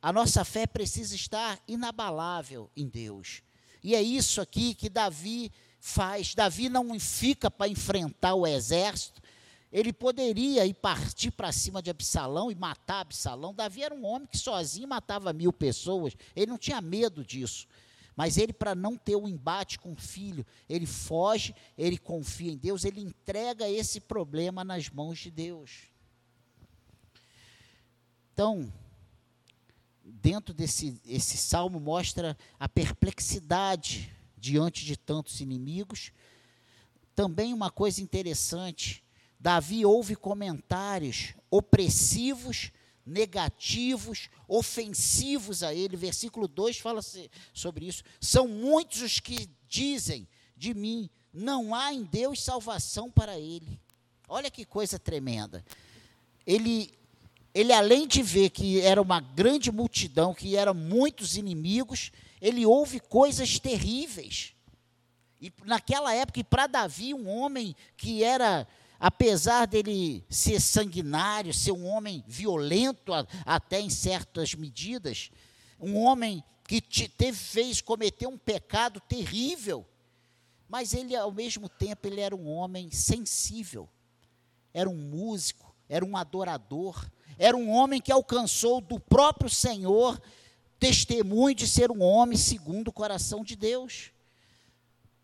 a 0.00 0.12
nossa 0.12 0.44
fé 0.44 0.68
precisa 0.68 1.16
estar 1.16 1.60
inabalável 1.66 2.70
em 2.76 2.86
Deus. 2.86 3.42
E 3.82 3.96
é 3.96 4.00
isso 4.00 4.40
aqui 4.40 4.72
que 4.72 4.88
Davi 4.88 5.50
faz. 5.80 6.34
Davi 6.34 6.68
não 6.68 6.98
fica 7.00 7.50
para 7.50 7.68
enfrentar 7.68 8.34
o 8.34 8.46
exército. 8.46 9.20
Ele 9.72 9.92
poderia 9.92 10.64
ir 10.64 10.74
partir 10.74 11.30
para 11.30 11.52
cima 11.52 11.82
de 11.82 11.90
Absalão 11.90 12.50
e 12.50 12.54
matar 12.54 13.00
Absalão. 13.00 13.52
Davi 13.52 13.82
era 13.82 13.94
um 13.94 14.04
homem 14.04 14.28
que 14.28 14.38
sozinho 14.38 14.88
matava 14.88 15.32
mil 15.32 15.52
pessoas. 15.52 16.14
Ele 16.36 16.46
não 16.46 16.58
tinha 16.58 16.80
medo 16.80 17.24
disso. 17.24 17.66
Mas 18.18 18.36
ele, 18.36 18.52
para 18.52 18.74
não 18.74 18.96
ter 18.96 19.14
o 19.14 19.22
um 19.22 19.28
embate 19.28 19.78
com 19.78 19.92
o 19.92 19.96
filho, 19.96 20.44
ele 20.68 20.86
foge, 20.86 21.54
ele 21.76 21.96
confia 21.96 22.50
em 22.50 22.56
Deus, 22.56 22.84
ele 22.84 23.00
entrega 23.00 23.70
esse 23.70 24.00
problema 24.00 24.64
nas 24.64 24.90
mãos 24.90 25.20
de 25.20 25.30
Deus. 25.30 25.82
Então, 28.34 28.72
dentro 30.02 30.52
desse 30.52 31.00
esse 31.06 31.36
salmo 31.36 31.78
mostra 31.78 32.36
a 32.58 32.68
perplexidade 32.68 34.10
diante 34.36 34.84
de 34.84 34.96
tantos 34.96 35.40
inimigos. 35.40 36.10
Também 37.14 37.54
uma 37.54 37.70
coisa 37.70 38.02
interessante, 38.02 39.04
Davi 39.38 39.86
ouve 39.86 40.16
comentários 40.16 41.34
opressivos 41.48 42.72
negativos, 43.08 44.28
ofensivos 44.46 45.62
a 45.62 45.74
ele. 45.74 45.96
Versículo 45.96 46.46
2 46.46 46.78
fala 46.78 47.00
sobre 47.52 47.86
isso. 47.86 48.04
São 48.20 48.46
muitos 48.46 49.00
os 49.02 49.18
que 49.18 49.48
dizem 49.68 50.28
de 50.56 50.74
mim: 50.74 51.08
não 51.32 51.74
há 51.74 51.92
em 51.92 52.04
Deus 52.04 52.42
salvação 52.42 53.10
para 53.10 53.38
ele. 53.38 53.80
Olha 54.28 54.50
que 54.50 54.64
coisa 54.64 54.98
tremenda. 54.98 55.64
Ele, 56.46 56.92
ele 57.54 57.72
além 57.72 58.06
de 58.06 58.22
ver 58.22 58.50
que 58.50 58.80
era 58.80 59.00
uma 59.00 59.20
grande 59.20 59.72
multidão, 59.72 60.34
que 60.34 60.56
eram 60.56 60.74
muitos 60.74 61.36
inimigos, 61.36 62.12
ele 62.40 62.66
ouve 62.66 63.00
coisas 63.00 63.58
terríveis. 63.58 64.52
E 65.40 65.52
naquela 65.64 66.12
época, 66.14 66.42
para 66.44 66.66
Davi, 66.66 67.14
um 67.14 67.28
homem 67.28 67.74
que 67.96 68.22
era 68.22 68.66
apesar 68.98 69.66
dele 69.66 70.24
ser 70.28 70.60
sanguinário, 70.60 71.54
ser 71.54 71.72
um 71.72 71.86
homem 71.86 72.24
violento 72.26 73.14
a, 73.14 73.26
até 73.44 73.80
em 73.80 73.88
certas 73.88 74.54
medidas, 74.54 75.30
um 75.78 75.96
homem 75.96 76.42
que 76.66 76.80
te, 76.80 77.08
teve, 77.08 77.38
fez 77.38 77.80
cometer 77.80 78.26
um 78.26 78.36
pecado 78.36 79.00
terrível, 79.00 79.86
mas 80.68 80.92
ele, 80.92 81.14
ao 81.14 81.30
mesmo 81.30 81.68
tempo, 81.68 82.06
ele 82.06 82.20
era 82.20 82.34
um 82.34 82.48
homem 82.48 82.90
sensível, 82.90 83.88
era 84.74 84.90
um 84.90 84.96
músico, 84.96 85.74
era 85.88 86.04
um 86.04 86.16
adorador, 86.16 87.08
era 87.38 87.56
um 87.56 87.70
homem 87.70 88.00
que 88.00 88.12
alcançou 88.12 88.80
do 88.80 88.98
próprio 88.98 89.48
Senhor 89.48 90.20
testemunho 90.78 91.54
de 91.54 91.66
ser 91.66 91.90
um 91.90 92.02
homem 92.02 92.36
segundo 92.36 92.88
o 92.88 92.92
coração 92.92 93.42
de 93.42 93.56
Deus. 93.56 94.10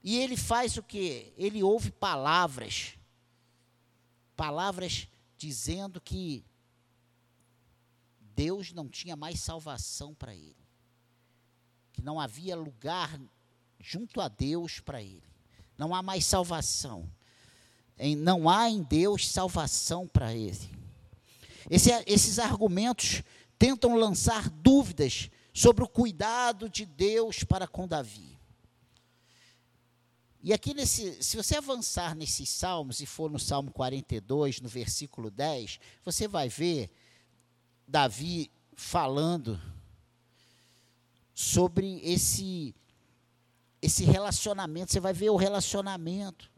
E 0.02 0.18
ele 0.18 0.36
faz 0.36 0.76
o 0.76 0.82
que? 0.82 1.32
Ele 1.36 1.62
ouve 1.62 1.90
palavras 1.90 2.94
palavras 4.36 5.08
dizendo 5.36 6.00
que 6.00 6.44
Deus 8.34 8.72
não 8.72 8.88
tinha 8.88 9.16
mais 9.16 9.40
salvação 9.40 10.14
para 10.14 10.34
ele, 10.34 10.56
que 11.92 12.02
não 12.02 12.20
havia 12.20 12.56
lugar 12.56 13.20
junto 13.78 14.20
a 14.20 14.28
Deus 14.28 14.80
para 14.80 15.02
ele, 15.02 15.22
não 15.78 15.94
há 15.94 16.02
mais 16.02 16.24
salvação, 16.24 17.10
não 18.18 18.48
há 18.48 18.68
em 18.68 18.82
Deus 18.82 19.28
salvação 19.28 20.06
para 20.06 20.34
ele. 20.34 20.70
Esse, 21.70 21.90
esses 22.06 22.38
argumentos 22.38 23.22
tentam 23.58 23.96
lançar 23.96 24.50
dúvidas 24.50 25.30
sobre 25.52 25.84
o 25.84 25.88
cuidado 25.88 26.68
de 26.68 26.84
Deus 26.84 27.44
para 27.44 27.66
com 27.68 27.86
Davi. 27.86 28.33
E 30.46 30.52
aqui, 30.52 30.74
nesse, 30.74 31.22
se 31.22 31.38
você 31.38 31.56
avançar 31.56 32.14
nesses 32.14 32.50
salmos 32.50 33.00
e 33.00 33.06
for 33.06 33.30
no 33.30 33.38
Salmo 33.38 33.72
42, 33.72 34.60
no 34.60 34.68
versículo 34.68 35.30
10, 35.30 35.80
você 36.04 36.28
vai 36.28 36.50
ver 36.50 36.90
Davi 37.88 38.50
falando 38.76 39.58
sobre 41.34 41.98
esse, 42.04 42.74
esse 43.80 44.04
relacionamento. 44.04 44.92
Você 44.92 45.00
vai 45.00 45.14
ver 45.14 45.30
o 45.30 45.36
relacionamento. 45.36 46.52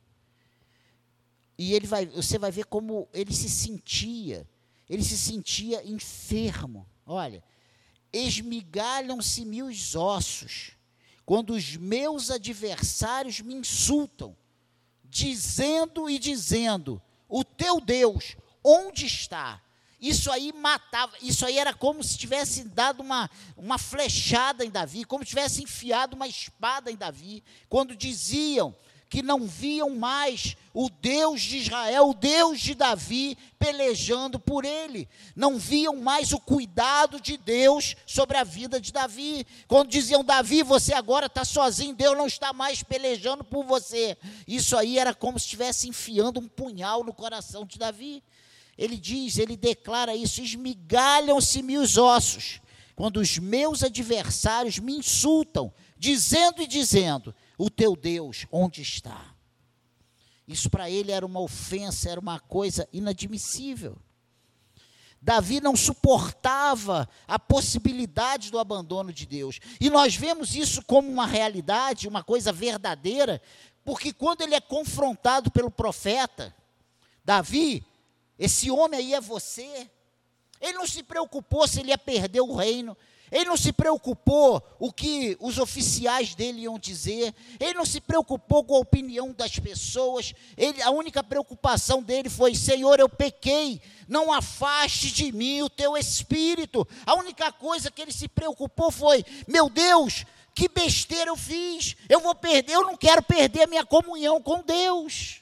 E 1.57 1.73
ele 1.73 1.87
vai, 1.87 2.07
você 2.07 2.41
vai 2.41 2.51
ver 2.51 2.65
como 2.65 3.09
ele 3.13 3.33
se 3.33 3.49
sentia. 3.49 4.51
Ele 4.91 5.05
se 5.05 5.17
sentia 5.17 5.89
enfermo. 5.89 6.89
Olha, 7.07 7.41
esmigalham-se-me 8.13 9.63
os 9.63 9.95
ossos 9.95 10.76
quando 11.27 11.51
os 11.51 11.77
meus 11.77 12.31
adversários 12.31 13.41
me 13.41 13.53
insultam, 13.53 14.37
dizendo 15.05 16.09
e 16.09 16.21
dizendo: 16.21 17.03
O 17.29 17.43
teu 17.43 17.81
Deus, 17.81 18.37
onde 18.63 19.05
está? 19.07 19.61
Isso 20.01 20.31
aí 20.31 20.53
matava, 20.53 21.17
isso 21.21 21.45
aí 21.45 21.59
era 21.59 21.75
como 21.75 22.05
se 22.05 22.17
tivesse 22.17 22.63
dado 22.63 23.01
uma, 23.01 23.29
uma 23.57 23.77
flechada 23.77 24.65
em 24.65 24.71
Davi, 24.71 25.05
como 25.05 25.25
se 25.25 25.31
tivesse 25.31 25.63
enfiado 25.65 26.15
uma 26.15 26.29
espada 26.29 26.93
em 26.93 26.97
Davi, 26.97 27.43
quando 27.69 27.97
diziam: 27.97 28.73
que 29.09 29.23
não 29.23 29.47
viam 29.47 29.91
mais 29.91 30.57
o 30.75 30.91
Deus 30.91 31.41
de 31.41 31.59
Israel, 31.59 32.11
o 32.11 32.15
Deus 32.15 32.61
de 32.61 32.75
Davi, 32.75 33.39
pelejando 33.59 34.39
por 34.39 34.65
ele. 34.65 35.09
Não 35.35 35.59
viam 35.59 35.97
mais 35.97 36.33
o 36.33 36.41
cuidado 36.41 37.21
de 37.21 37.37
Deus 37.37 37.97
sobre 38.05 38.37
a 38.37 38.45
vida 38.45 38.81
de 38.81 38.93
Davi. 38.93 39.47
Quando 39.69 39.89
diziam, 39.89 40.25
Davi, 40.25 40.63
você 40.63 40.93
agora 40.93 41.27
está 41.27 41.45
sozinho, 41.45 41.95
Deus 41.95 42.17
não 42.17 42.27
está 42.27 42.53
mais 42.53 42.83
pelejando 42.83 43.45
por 43.45 43.65
você. 43.65 44.19
Isso 44.47 44.77
aí 44.77 44.99
era 44.99 45.15
como 45.15 45.39
se 45.39 45.47
estivesse 45.47 45.89
enfiando 45.89 46.41
um 46.41 46.49
punhal 46.49 47.05
no 47.05 47.15
coração 47.15 47.65
de 47.65 47.79
Davi. 47.79 48.23
Ele 48.77 48.97
diz, 48.97 49.39
ele 49.39 49.57
declara 49.57 50.15
isso: 50.15 50.43
esmigalham-se-me 50.43 51.79
os 51.79 51.97
ossos, 51.97 52.61
quando 52.95 53.19
os 53.19 53.39
meus 53.39 53.83
adversários 53.83 54.79
me 54.79 54.97
insultam, 54.97 55.73
dizendo 55.97 56.61
e 56.61 56.67
dizendo: 56.67 57.35
o 57.57 57.71
teu 57.71 57.97
Deus 57.97 58.47
onde 58.51 58.83
está? 58.83 59.35
Isso 60.47 60.71
para 60.71 60.89
ele 60.89 61.11
era 61.11 61.27
uma 61.27 61.41
ofensa, 61.41 62.09
era 62.09 62.21
uma 62.21 62.39
coisa 62.39 62.89
inadmissível. 62.93 63.99
Davi 65.21 65.61
não 65.61 65.75
suportava 65.75 67.09
a 67.27 67.39
possibilidade 67.39 68.51
do 68.51 68.59
abandono 68.59 69.13
de 69.13 69.27
Deus. 69.27 69.59
E 69.81 69.91
nós 69.91 70.15
vemos 70.15 70.55
isso 70.55 70.85
como 70.85 71.11
uma 71.11 71.27
realidade, 71.27 72.07
uma 72.07 72.23
coisa 72.23 72.53
verdadeira, 72.53 73.43
porque 73.85 74.13
quando 74.13 74.43
ele 74.43 74.55
é 74.55 74.61
confrontado 74.61 75.51
pelo 75.51 75.71
profeta, 75.71 76.55
Davi, 77.25 77.85
esse 78.39 78.71
homem 78.71 79.01
aí 79.01 79.15
é 79.15 79.21
você. 79.21 79.91
Ele 80.61 80.75
não 80.75 80.87
se 80.87 81.03
preocupou 81.03 81.67
se 81.67 81.81
ele 81.81 81.91
ia 81.91 81.99
perder 81.99 82.41
o 82.41 82.55
reino. 82.55 82.97
Ele 83.31 83.47
não 83.47 83.57
se 83.57 83.73
preocupou 83.73 84.63
o 84.79 84.93
que 84.93 85.37
os 85.41 85.59
oficiais 85.59 86.35
dele 86.35 86.63
iam 86.63 86.79
dizer. 86.79 87.35
Ele 87.59 87.75
não 87.75 87.85
se 87.85 88.01
preocupou 88.01 88.63
com 88.63 88.77
a 88.77 88.81
opinião 88.81 89.33
das 89.33 89.59
pessoas. 89.59 90.33
Ele, 90.57 90.81
a 90.83 90.91
única 90.91 91.25
preocupação 91.25 92.03
dele 92.03 92.31
foi: 92.31 92.55
Senhor, 92.55 93.01
eu 93.01 93.09
pequei. 93.09 93.81
Não 94.09 94.33
afaste 94.33 95.11
de 95.11 95.33
mim 95.33 95.63
o 95.63 95.71
teu 95.71 95.97
espírito. 95.97 96.87
A 97.05 97.15
única 97.15 97.51
coisa 97.51 97.91
que 97.91 98.01
ele 98.01 98.13
se 98.13 98.29
preocupou 98.29 98.93
foi: 98.93 99.25
Meu 99.49 99.69
Deus, 99.69 100.25
que 100.55 100.69
besteira 100.69 101.31
eu 101.31 101.37
fiz. 101.37 101.97
Eu 102.09 102.21
vou 102.21 102.35
perder. 102.35 102.75
Eu 102.75 102.83
não 102.83 102.97
quero 102.97 103.23
perder 103.23 103.65
a 103.65 103.67
minha 103.67 103.85
comunhão 103.85 104.41
com 104.41 104.63
Deus. 104.63 105.41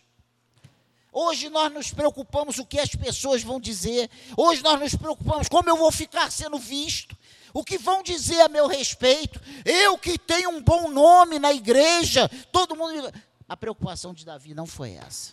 Hoje 1.13 1.49
nós 1.49 1.73
nos 1.73 1.93
preocupamos 1.93 2.59
o 2.59 2.67
que 2.67 2.81
as 2.81 2.89
pessoas 2.89 3.43
vão 3.43 3.61
dizer. 3.61 4.11
Hoje 4.37 4.63
nós 4.63 4.81
nos 4.81 4.97
preocupamos 4.97 5.49
como 5.49 5.69
eu 5.69 5.77
vou 5.77 5.93
ficar 5.93 6.33
sendo 6.33 6.59
visto 6.59 7.17
o 7.55 7.63
que 7.63 7.79
vão 7.79 8.03
dizer 8.03 8.41
a 8.41 8.49
meu 8.49 8.67
respeito, 8.67 9.41
eu 9.65 9.97
que 9.97 10.19
tenho 10.19 10.51
um 10.51 10.61
bom 10.61 10.91
nome 10.91 11.39
na 11.39 11.53
igreja, 11.53 12.29
todo 12.51 12.75
mundo. 12.75 13.13
A 13.49 13.57
preocupação 13.57 14.13
de 14.13 14.25
Davi 14.25 14.53
não 14.53 14.67
foi 14.67 14.95
essa. 14.95 15.33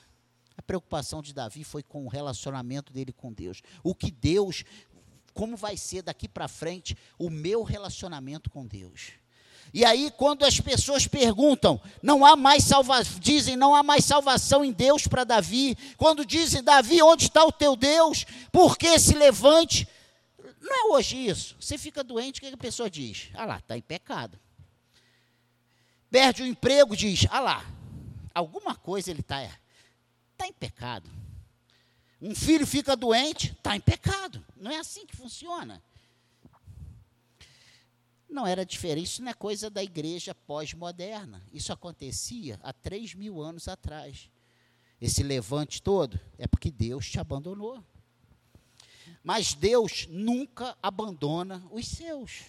A 0.55 0.61
preocupação 0.61 1.23
de 1.23 1.33
Davi 1.33 1.63
foi 1.63 1.81
com 1.81 2.05
o 2.05 2.07
relacionamento 2.07 2.93
dele 2.93 3.11
com 3.11 3.33
Deus. 3.33 3.63
O 3.83 3.95
que 3.95 4.11
Deus, 4.11 4.63
como 5.33 5.57
vai 5.57 5.75
ser 5.75 6.03
daqui 6.03 6.27
para 6.27 6.47
frente 6.47 6.95
o 7.17 7.27
meu 7.31 7.63
relacionamento 7.63 8.51
com 8.51 8.67
Deus. 8.67 9.13
E 9.73 9.83
aí, 9.83 10.11
quando 10.11 10.45
as 10.45 10.59
pessoas 10.59 11.07
perguntam, 11.07 11.81
não 12.03 12.23
há 12.23 12.35
mais 12.35 12.65
salvação, 12.65 13.19
dizem, 13.19 13.55
não 13.55 13.73
há 13.73 13.81
mais 13.81 14.05
salvação 14.05 14.63
em 14.63 14.71
Deus 14.71 15.07
para 15.07 15.23
Davi. 15.23 15.75
Quando 15.97 16.25
dizem, 16.25 16.61
Davi, 16.61 17.01
onde 17.01 17.23
está 17.23 17.43
o 17.43 17.51
teu 17.51 17.75
Deus? 17.75 18.25
Por 18.51 18.77
que 18.77 18.99
se 18.99 19.15
levante? 19.15 19.87
Não 20.61 20.73
é 20.73 20.95
hoje 20.95 21.17
isso. 21.17 21.55
Você 21.59 21.77
fica 21.77 22.03
doente, 22.03 22.37
o 22.37 22.41
que 22.41 22.47
a 22.47 22.57
pessoa 22.57 22.89
diz? 22.89 23.29
Ah 23.33 23.45
lá, 23.45 23.57
está 23.57 23.75
em 23.75 23.81
pecado. 23.81 24.39
Perde 26.09 26.43
o 26.43 26.45
emprego, 26.45 26.95
diz, 26.95 27.25
ah 27.29 27.39
lá, 27.39 27.65
alguma 28.33 28.75
coisa 28.75 29.09
ele 29.09 29.21
está 29.21 29.49
tá 30.37 30.47
em 30.47 30.53
pecado. 30.53 31.09
Um 32.21 32.35
filho 32.35 32.67
fica 32.67 32.95
doente, 32.95 33.53
está 33.53 33.75
em 33.75 33.79
pecado. 33.79 34.45
Não 34.55 34.69
é 34.69 34.77
assim 34.77 35.07
que 35.07 35.15
funciona. 35.15 35.81
Não 38.29 38.45
era 38.45 38.65
diferente, 38.65 39.05
isso 39.05 39.23
não 39.23 39.31
é 39.31 39.33
coisa 39.33 39.69
da 39.69 39.83
igreja 39.83 40.35
pós-moderna. 40.35 41.43
Isso 41.51 41.73
acontecia 41.73 42.59
há 42.61 42.71
três 42.71 43.13
mil 43.13 43.41
anos 43.41 43.67
atrás. 43.67 44.29
Esse 45.01 45.23
levante 45.23 45.81
todo 45.81 46.19
é 46.37 46.45
porque 46.45 46.69
Deus 46.69 47.09
te 47.09 47.19
abandonou. 47.19 47.83
Mas 49.23 49.53
Deus 49.53 50.07
nunca 50.09 50.77
abandona 50.81 51.63
os 51.71 51.87
seus. 51.87 52.41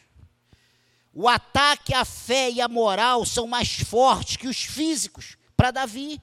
O 1.12 1.28
ataque 1.28 1.92
à 1.92 2.04
fé 2.04 2.50
e 2.50 2.60
à 2.60 2.68
moral 2.68 3.26
são 3.26 3.46
mais 3.46 3.74
fortes 3.80 4.36
que 4.36 4.48
os 4.48 4.64
físicos 4.64 5.36
para 5.56 5.70
Davi. 5.70 6.20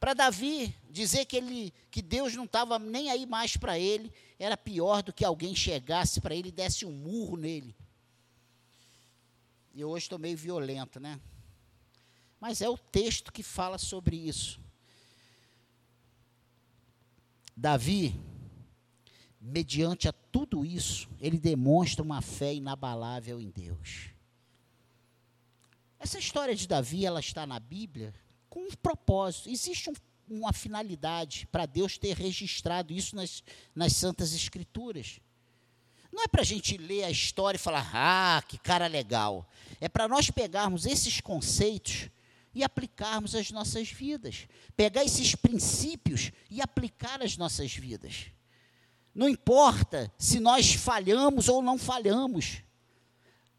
Para 0.00 0.14
Davi 0.14 0.74
dizer 0.90 1.26
que 1.26 1.36
ele 1.36 1.72
que 1.90 2.00
Deus 2.00 2.34
não 2.34 2.44
estava 2.44 2.78
nem 2.78 3.10
aí 3.10 3.26
mais 3.26 3.56
para 3.56 3.78
ele, 3.78 4.10
era 4.38 4.56
pior 4.56 5.02
do 5.02 5.12
que 5.12 5.24
alguém 5.24 5.54
chegasse 5.54 6.20
para 6.20 6.34
ele 6.34 6.48
e 6.48 6.52
desse 6.52 6.86
um 6.86 6.90
murro 6.90 7.36
nele. 7.36 7.76
E 9.74 9.84
hoje 9.84 10.06
estou 10.06 10.18
meio 10.18 10.36
violento, 10.36 10.98
né? 10.98 11.20
Mas 12.40 12.60
é 12.60 12.68
o 12.68 12.76
texto 12.76 13.32
que 13.32 13.42
fala 13.42 13.78
sobre 13.78 14.16
isso. 14.16 14.58
Davi 17.56 18.18
mediante 19.42 20.08
a 20.08 20.12
tudo 20.12 20.64
isso, 20.64 21.08
ele 21.20 21.38
demonstra 21.38 22.02
uma 22.02 22.22
fé 22.22 22.54
inabalável 22.54 23.40
em 23.40 23.50
Deus. 23.50 24.10
Essa 25.98 26.18
história 26.18 26.54
de 26.54 26.68
Davi, 26.68 27.04
ela 27.04 27.18
está 27.18 27.44
na 27.44 27.58
Bíblia 27.58 28.14
com 28.48 28.60
um 28.60 28.70
propósito. 28.70 29.48
Existe 29.50 29.90
um, 29.90 29.94
uma 30.28 30.52
finalidade 30.52 31.48
para 31.50 31.66
Deus 31.66 31.98
ter 31.98 32.16
registrado 32.16 32.92
isso 32.92 33.16
nas, 33.16 33.42
nas 33.74 33.94
Santas 33.94 34.32
Escrituras. 34.32 35.18
Não 36.12 36.22
é 36.22 36.28
para 36.28 36.42
a 36.42 36.44
gente 36.44 36.76
ler 36.76 37.04
a 37.04 37.10
história 37.10 37.56
e 37.56 37.60
falar, 37.60 37.90
ah, 37.94 38.42
que 38.46 38.58
cara 38.58 38.86
legal. 38.86 39.48
É 39.80 39.88
para 39.88 40.06
nós 40.06 40.30
pegarmos 40.30 40.86
esses 40.86 41.20
conceitos 41.20 42.10
e 42.54 42.62
aplicarmos 42.62 43.34
às 43.34 43.50
nossas 43.50 43.88
vidas. 43.90 44.46
Pegar 44.76 45.04
esses 45.04 45.34
princípios 45.34 46.30
e 46.50 46.60
aplicar 46.60 47.22
às 47.22 47.36
nossas 47.36 47.74
vidas. 47.74 48.26
Não 49.14 49.28
importa 49.28 50.10
se 50.16 50.40
nós 50.40 50.72
falhamos 50.72 51.48
ou 51.48 51.60
não 51.60 51.76
falhamos. 51.76 52.62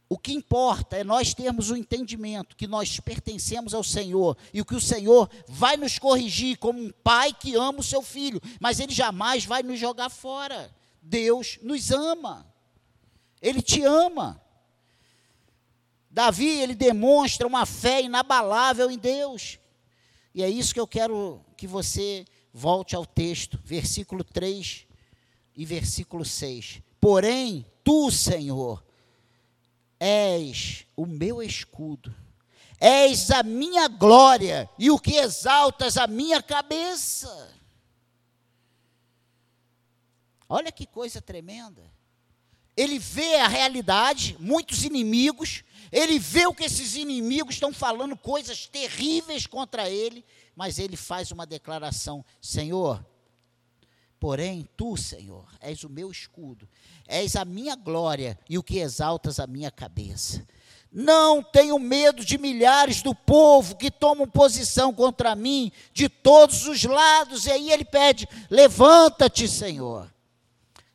O 0.10 0.18
que 0.18 0.34
importa 0.34 0.98
é 0.98 1.04
nós 1.04 1.34
termos 1.34 1.70
o 1.70 1.76
entendimento 1.76 2.56
que 2.56 2.68
nós 2.68 3.00
pertencemos 3.00 3.74
ao 3.74 3.84
Senhor 3.84 4.38
e 4.54 4.63
que 4.63 4.76
o 4.76 4.82
Senhor 4.82 5.30
vai 5.48 5.78
nos 5.78 5.98
corrigir 5.98 6.58
como 6.58 6.80
um 6.80 6.92
pai 7.04 7.34
que 7.34 7.56
ama 7.56 7.80
o 7.80 7.84
seu 7.84 8.02
filho, 8.02 8.42
mas 8.60 8.80
ele 8.80 8.94
jamais 8.94 9.46
vai 9.46 9.63
nos 9.63 9.80
jogar 9.80 10.10
fora. 10.10 10.74
Deus 11.02 11.60
nos 11.62 11.92
ama. 11.92 12.46
Ele 13.42 13.62
te 13.62 13.84
ama. 13.84 14.42
Davi, 16.10 16.48
ele 16.48 16.76
demonstra 16.76 17.48
uma 17.48 17.66
fé 17.66 18.02
inabalável 18.02 18.89
em 18.92 18.98
Deus. 18.98 19.60
E 20.34 20.44
é 20.44 20.50
isso 20.50 20.74
que 20.74 20.80
eu 20.80 20.88
quero 20.88 21.44
que 21.58 21.66
você 21.66 22.26
volte 22.54 22.96
ao 22.96 23.06
texto, 23.06 23.60
versículo 23.63 24.24
3 24.24 24.88
e 25.56 25.66
versículo 25.66 26.26
6. 26.26 26.82
Porém, 27.00 27.66
tu, 27.84 28.10
Senhor, 28.12 28.84
és 30.00 30.86
o 30.96 31.06
meu 31.06 31.42
escudo, 31.42 32.13
és 32.80 33.32
a 33.32 33.44
minha 33.44 33.88
glória 33.88 34.70
e 34.78 34.92
o 34.92 35.00
que 35.00 35.16
exaltas 35.16 35.98
a 35.98 36.08
minha 36.08 36.42
cabeça. 36.42 37.52
Olha 40.50 40.72
que 40.72 40.86
coisa 40.86 41.22
tremenda. 41.22 41.82
Ele 42.76 42.98
vê 43.00 43.36
a 43.36 43.48
realidade, 43.48 44.36
muitos 44.39 44.84
inimigos, 44.84 45.63
ele 45.92 46.18
vê 46.18 46.48
o 46.48 46.54
que 46.54 46.63
esses 46.63 46.96
inimigos 46.96 47.56
estão 47.56 47.72
falando, 47.72 48.18
coisas 48.18 48.66
terríveis 48.66 49.46
contra 49.46 49.89
ele, 49.89 50.26
mas 50.56 50.80
ele 50.80 50.98
faz 50.98 51.32
uma 51.32 51.46
declaração: 51.46 52.26
Senhor, 52.42 53.06
Porém, 54.23 54.65
tu, 54.77 54.95
Senhor, 54.95 55.45
és 55.59 55.83
o 55.83 55.89
meu 55.89 56.09
escudo, 56.09 56.65
és 57.05 57.36
a 57.36 57.43
minha 57.43 57.75
glória 57.75 58.39
e 58.49 58.57
o 58.57 58.63
que 58.63 58.79
exaltas 58.79 59.38
a 59.38 59.45
minha 59.45 59.69
cabeça. 59.69 60.47
Não 60.89 61.43
tenho 61.43 61.77
medo 61.77 62.23
de 62.23 62.38
milhares 62.38 63.01
do 63.01 63.13
povo 63.13 63.75
que 63.75 63.91
tomam 63.91 64.25
posição 64.25 64.93
contra 64.93 65.36
mim 65.36 65.73
de 65.91 66.07
todos 66.07 66.65
os 66.67 66.86
lados. 66.86 67.47
E 67.47 67.51
aí 67.51 67.69
ele 67.69 67.83
pede: 67.83 68.25
levanta-te, 68.49 69.45
Senhor. 69.45 70.09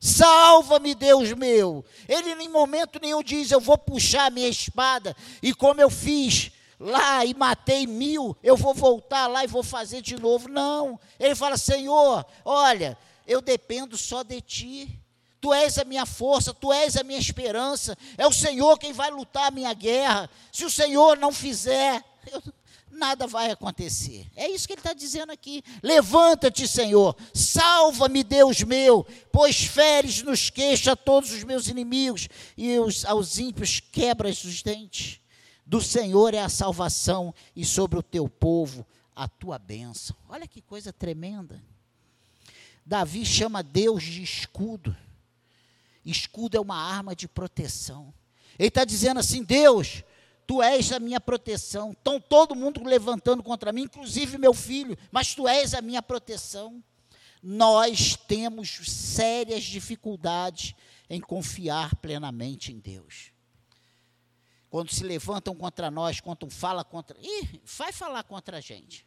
Salva-me, 0.01 0.95
Deus 0.95 1.31
meu. 1.35 1.85
Ele 2.09 2.31
em 2.31 2.49
momento 2.49 2.99
nenhum 2.99 3.23
diz: 3.23 3.51
Eu 3.51 3.61
vou 3.61 3.77
puxar 3.77 4.29
a 4.29 4.31
minha 4.31 4.49
espada, 4.49 5.15
e 5.43 5.53
como 5.53 5.83
eu 5.83 5.91
fiz 5.91 6.51
lá 6.81 7.27
e 7.27 7.35
matei 7.35 7.87
mil, 7.87 8.35
eu 8.43 8.57
vou 8.57 8.73
voltar 8.73 9.27
lá 9.27 9.45
e 9.45 9.49
vou 9.49 9.63
fazer 9.63 10.01
de 10.01 10.19
novo. 10.19 10.49
Não. 10.49 10.99
Ele 11.21 11.35
fala: 11.35 11.59
Senhor, 11.59 12.25
olha, 12.43 12.97
eu 13.29 13.43
dependo 13.43 13.97
só 13.97 14.23
de 14.23 14.41
ti. 14.41 15.01
Tu 15.41 15.53
és 15.53 15.79
a 15.79 15.85
minha 15.85 16.05
força, 16.05 16.53
tu 16.53 16.73
és 16.73 16.97
a 16.97 17.05
minha 17.05 17.19
esperança. 17.19 17.97
É 18.17 18.27
o 18.27 18.33
Senhor 18.33 18.77
quem 18.79 18.93
vai 18.93 19.11
lutar 19.11 19.49
a 19.49 19.51
minha 19.53 19.73
guerra. 19.73 20.29
Se 20.51 20.65
o 20.65 20.71
Senhor 20.71 21.17
não 21.17 21.31
fizer, 21.31 22.03
eu, 22.33 22.43
nada 22.91 23.27
vai 23.27 23.51
acontecer. 23.51 24.27
É 24.35 24.49
isso 24.49 24.67
que 24.67 24.73
ele 24.73 24.81
está 24.81 24.93
dizendo 24.93 25.31
aqui. 25.31 25.63
Levanta-te, 25.83 26.67
Senhor. 26.67 27.15
Salva-me, 27.33 28.25
Deus 28.25 28.63
meu, 28.63 29.07
pois 29.31 29.63
feres 29.63 30.23
nos 30.23 30.51
queixos 30.51 30.89
a 30.89 30.97
todos 30.97 31.31
os 31.31 31.45
meus 31.45 31.69
inimigos 31.69 32.29
e 32.57 32.77
os, 32.79 33.05
aos 33.05 33.39
ímpios 33.39 33.79
quebras 33.79 34.43
os 34.43 34.63
dentes. 34.63 35.21
Do 35.65 35.81
Senhor 35.81 36.35
é 36.35 36.41
a 36.41 36.49
salvação 36.49 37.33
e 37.55 37.65
sobre 37.65 37.99
o 37.99 38.03
teu 38.03 38.29
povo 38.29 38.85
a 39.15 39.29
tua 39.29 39.59
bênção. 39.59 40.17
Olha 40.29 40.49
que 40.49 40.63
coisa 40.63 40.93
tremenda. 40.93 41.63
Davi 42.89 43.23
chama 43.27 43.63
Deus 43.63 44.03
de 44.03 44.23
escudo. 44.23 44.97
Escudo 46.03 46.57
é 46.57 46.61
uma 46.61 46.75
arma 46.75 47.15
de 47.15 47.29
proteção. 47.29 48.15
Ele 48.59 48.69
está 48.69 48.83
dizendo 48.83 49.21
assim: 49.21 49.45
Deus, 49.45 50.03
Tu 50.47 50.63
és 50.63 50.91
a 50.93 50.99
minha 50.99 51.21
proteção. 51.21 51.91
Estão 51.91 52.19
todo 52.19 52.57
mundo 52.57 52.83
levantando 52.83 53.43
contra 53.43 53.73
mim, 53.73 53.83
inclusive 53.83 54.39
meu 54.39 54.55
filho, 54.55 54.97
mas 55.13 55.35
tu 55.35 55.47
és 55.47 55.75
a 55.75 55.83
minha 55.83 56.01
proteção. 56.01 56.83
Nós 57.43 58.17
temos 58.17 58.79
sérias 58.91 59.65
dificuldades 59.65 60.75
em 61.11 61.21
confiar 61.21 61.95
plenamente 61.97 62.73
em 62.73 62.79
Deus. 62.79 63.31
Quando 64.71 64.91
se 64.91 65.05
levantam 65.05 65.55
contra 65.55 65.91
nós, 65.91 66.21
quando 66.21 66.49
fala 66.49 66.83
contra. 66.83 67.19
Ih, 67.21 67.61
vai 67.77 67.93
falar 67.93 68.23
contra 68.23 68.57
a 68.57 68.61
gente. 68.63 69.07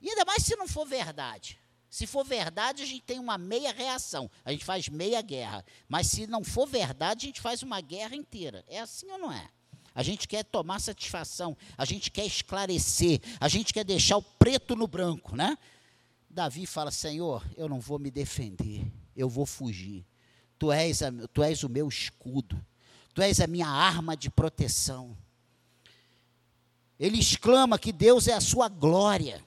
E 0.00 0.10
ainda 0.10 0.24
mais 0.24 0.42
se 0.42 0.56
não 0.56 0.66
for 0.66 0.84
verdade. 0.84 1.61
Se 1.92 2.06
for 2.06 2.24
verdade, 2.24 2.82
a 2.82 2.86
gente 2.86 3.02
tem 3.02 3.18
uma 3.18 3.36
meia 3.36 3.70
reação, 3.70 4.30
a 4.46 4.50
gente 4.50 4.64
faz 4.64 4.88
meia 4.88 5.20
guerra. 5.20 5.62
Mas 5.86 6.06
se 6.06 6.26
não 6.26 6.42
for 6.42 6.66
verdade, 6.66 7.26
a 7.26 7.28
gente 7.28 7.40
faz 7.42 7.62
uma 7.62 7.82
guerra 7.82 8.16
inteira. 8.16 8.64
É 8.66 8.80
assim 8.80 9.10
ou 9.10 9.18
não 9.18 9.30
é? 9.30 9.46
A 9.94 10.02
gente 10.02 10.26
quer 10.26 10.42
tomar 10.42 10.80
satisfação, 10.80 11.54
a 11.76 11.84
gente 11.84 12.10
quer 12.10 12.24
esclarecer, 12.24 13.20
a 13.38 13.46
gente 13.46 13.74
quer 13.74 13.84
deixar 13.84 14.16
o 14.16 14.22
preto 14.22 14.74
no 14.74 14.86
branco, 14.86 15.36
né? 15.36 15.58
Davi 16.30 16.64
fala: 16.64 16.90
Senhor, 16.90 17.46
eu 17.58 17.68
não 17.68 17.78
vou 17.78 17.98
me 17.98 18.10
defender, 18.10 18.90
eu 19.14 19.28
vou 19.28 19.44
fugir. 19.44 20.02
Tu 20.58 20.72
és, 20.72 21.02
a, 21.02 21.12
tu 21.30 21.42
és 21.42 21.62
o 21.62 21.68
meu 21.68 21.86
escudo, 21.88 22.58
tu 23.12 23.20
és 23.20 23.38
a 23.38 23.46
minha 23.46 23.68
arma 23.68 24.16
de 24.16 24.30
proteção. 24.30 25.14
Ele 26.98 27.18
exclama 27.18 27.78
que 27.78 27.92
Deus 27.92 28.28
é 28.28 28.32
a 28.32 28.40
sua 28.40 28.70
glória. 28.70 29.44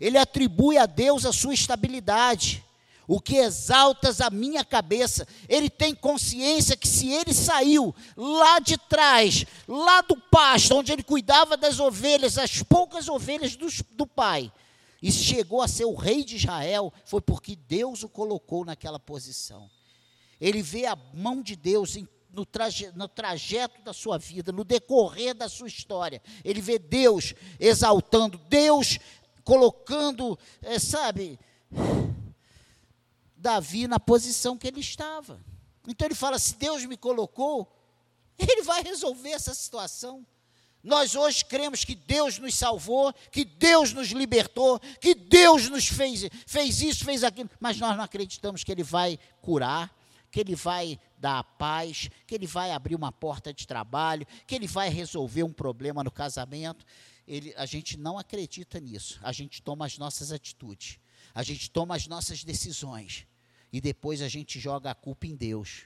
Ele 0.00 0.16
atribui 0.16 0.78
a 0.78 0.86
Deus 0.86 1.26
a 1.26 1.32
sua 1.32 1.54
estabilidade, 1.54 2.64
o 3.06 3.20
que 3.20 3.36
exaltas 3.36 4.20
a 4.20 4.30
minha 4.30 4.64
cabeça. 4.64 5.26
Ele 5.48 5.68
tem 5.68 5.94
consciência 5.94 6.76
que 6.76 6.86
se 6.86 7.10
ele 7.10 7.32
saiu 7.32 7.94
lá 8.16 8.58
de 8.58 8.76
trás, 8.76 9.44
lá 9.66 10.02
do 10.02 10.16
pasto, 10.16 10.76
onde 10.76 10.92
ele 10.92 11.02
cuidava 11.02 11.56
das 11.56 11.80
ovelhas, 11.80 12.38
as 12.38 12.62
poucas 12.62 13.08
ovelhas 13.08 13.56
do, 13.56 13.66
do 13.92 14.06
pai, 14.06 14.52
e 15.00 15.10
chegou 15.10 15.62
a 15.62 15.68
ser 15.68 15.84
o 15.84 15.94
rei 15.94 16.24
de 16.24 16.36
Israel, 16.36 16.92
foi 17.04 17.20
porque 17.20 17.56
Deus 17.56 18.02
o 18.02 18.08
colocou 18.08 18.64
naquela 18.64 18.98
posição. 18.98 19.70
Ele 20.40 20.62
vê 20.62 20.86
a 20.86 20.96
mão 21.14 21.42
de 21.42 21.56
Deus 21.56 21.96
em 21.96 22.06
no, 22.30 22.44
traje, 22.44 22.90
no, 22.94 23.08
trajeto 23.08 23.80
da 23.82 23.92
sua 23.92 24.18
vida, 24.18 24.52
no 24.52 24.64
decorrer 24.64 25.34
da 25.34 25.48
sua 25.48 25.66
história. 25.66 26.22
Ele 26.44 26.60
vê 26.60 26.78
Deus 26.78 27.34
exaltando, 27.58 28.38
Deus 28.48 28.98
colocando, 29.48 30.38
é, 30.60 30.78
sabe, 30.78 31.40
Davi 33.34 33.88
na 33.88 33.98
posição 33.98 34.58
que 34.58 34.68
ele 34.68 34.80
estava. 34.80 35.40
Então 35.86 36.06
ele 36.06 36.14
fala: 36.14 36.38
se 36.38 36.54
Deus 36.56 36.84
me 36.84 36.98
colocou, 36.98 37.66
ele 38.38 38.60
vai 38.62 38.82
resolver 38.82 39.30
essa 39.30 39.54
situação. 39.54 40.26
Nós 40.84 41.14
hoje 41.14 41.46
cremos 41.46 41.82
que 41.82 41.94
Deus 41.94 42.38
nos 42.38 42.54
salvou, 42.56 43.10
que 43.32 43.42
Deus 43.42 43.94
nos 43.94 44.08
libertou, 44.08 44.78
que 45.00 45.14
Deus 45.14 45.70
nos 45.70 45.88
fez, 45.88 46.28
fez 46.46 46.82
isso, 46.82 47.06
fez 47.06 47.24
aquilo, 47.24 47.50
mas 47.58 47.78
nós 47.78 47.96
não 47.96 48.04
acreditamos 48.04 48.62
que 48.62 48.70
Ele 48.70 48.82
vai 48.84 49.18
curar, 49.40 49.90
que 50.30 50.40
Ele 50.40 50.54
vai 50.54 51.00
dar 51.16 51.42
paz, 51.42 52.10
que 52.26 52.34
Ele 52.34 52.46
vai 52.46 52.70
abrir 52.70 52.94
uma 52.94 53.10
porta 53.10 53.52
de 53.52 53.66
trabalho, 53.66 54.26
que 54.46 54.54
Ele 54.54 54.66
vai 54.66 54.90
resolver 54.90 55.42
um 55.42 55.52
problema 55.52 56.04
no 56.04 56.10
casamento 56.10 56.84
ele, 57.28 57.54
a 57.56 57.66
gente 57.66 57.96
não 57.98 58.18
acredita 58.18 58.80
nisso. 58.80 59.20
A 59.22 59.30
gente 59.32 59.62
toma 59.62 59.84
as 59.84 59.98
nossas 59.98 60.32
atitudes, 60.32 60.98
a 61.34 61.42
gente 61.42 61.70
toma 61.70 61.94
as 61.94 62.06
nossas 62.06 62.42
decisões 62.42 63.26
e 63.72 63.80
depois 63.80 64.22
a 64.22 64.28
gente 64.28 64.58
joga 64.58 64.90
a 64.90 64.94
culpa 64.94 65.26
em 65.26 65.36
Deus. 65.36 65.82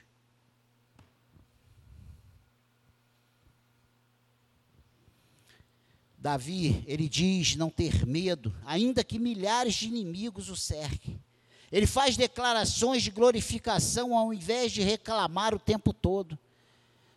Davi, 6.17 6.81
ele 6.87 7.09
diz 7.09 7.57
não 7.57 7.69
ter 7.69 8.05
medo, 8.05 8.55
ainda 8.65 9.03
que 9.03 9.19
milhares 9.19 9.75
de 9.75 9.87
inimigos 9.87 10.49
o 10.49 10.55
cerquem. 10.55 11.21
Ele 11.69 11.85
faz 11.85 12.15
declarações 12.15 13.03
de 13.03 13.11
glorificação 13.11 14.17
ao 14.17 14.33
invés 14.33 14.71
de 14.71 14.81
reclamar 14.81 15.53
o 15.53 15.59
tempo 15.59 15.91
todo. 15.91 16.39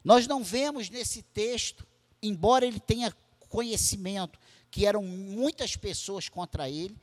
Nós 0.02 0.26
não 0.26 0.42
vemos 0.42 0.90
nesse 0.90 1.22
texto, 1.22 1.86
embora 2.20 2.66
ele 2.66 2.80
tenha 2.80 3.14
conhecimento 3.56 4.38
que 4.70 4.84
eram 4.84 5.02
muitas 5.02 5.76
pessoas 5.76 6.28
contra 6.28 6.68
ele, 6.68 6.94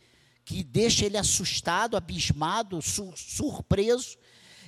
que 0.46 0.64
deixa 0.64 1.04
ele 1.04 1.18
assustado, 1.18 1.98
abismado, 1.98 2.80
su 2.80 3.12
surpreso. 3.18 4.16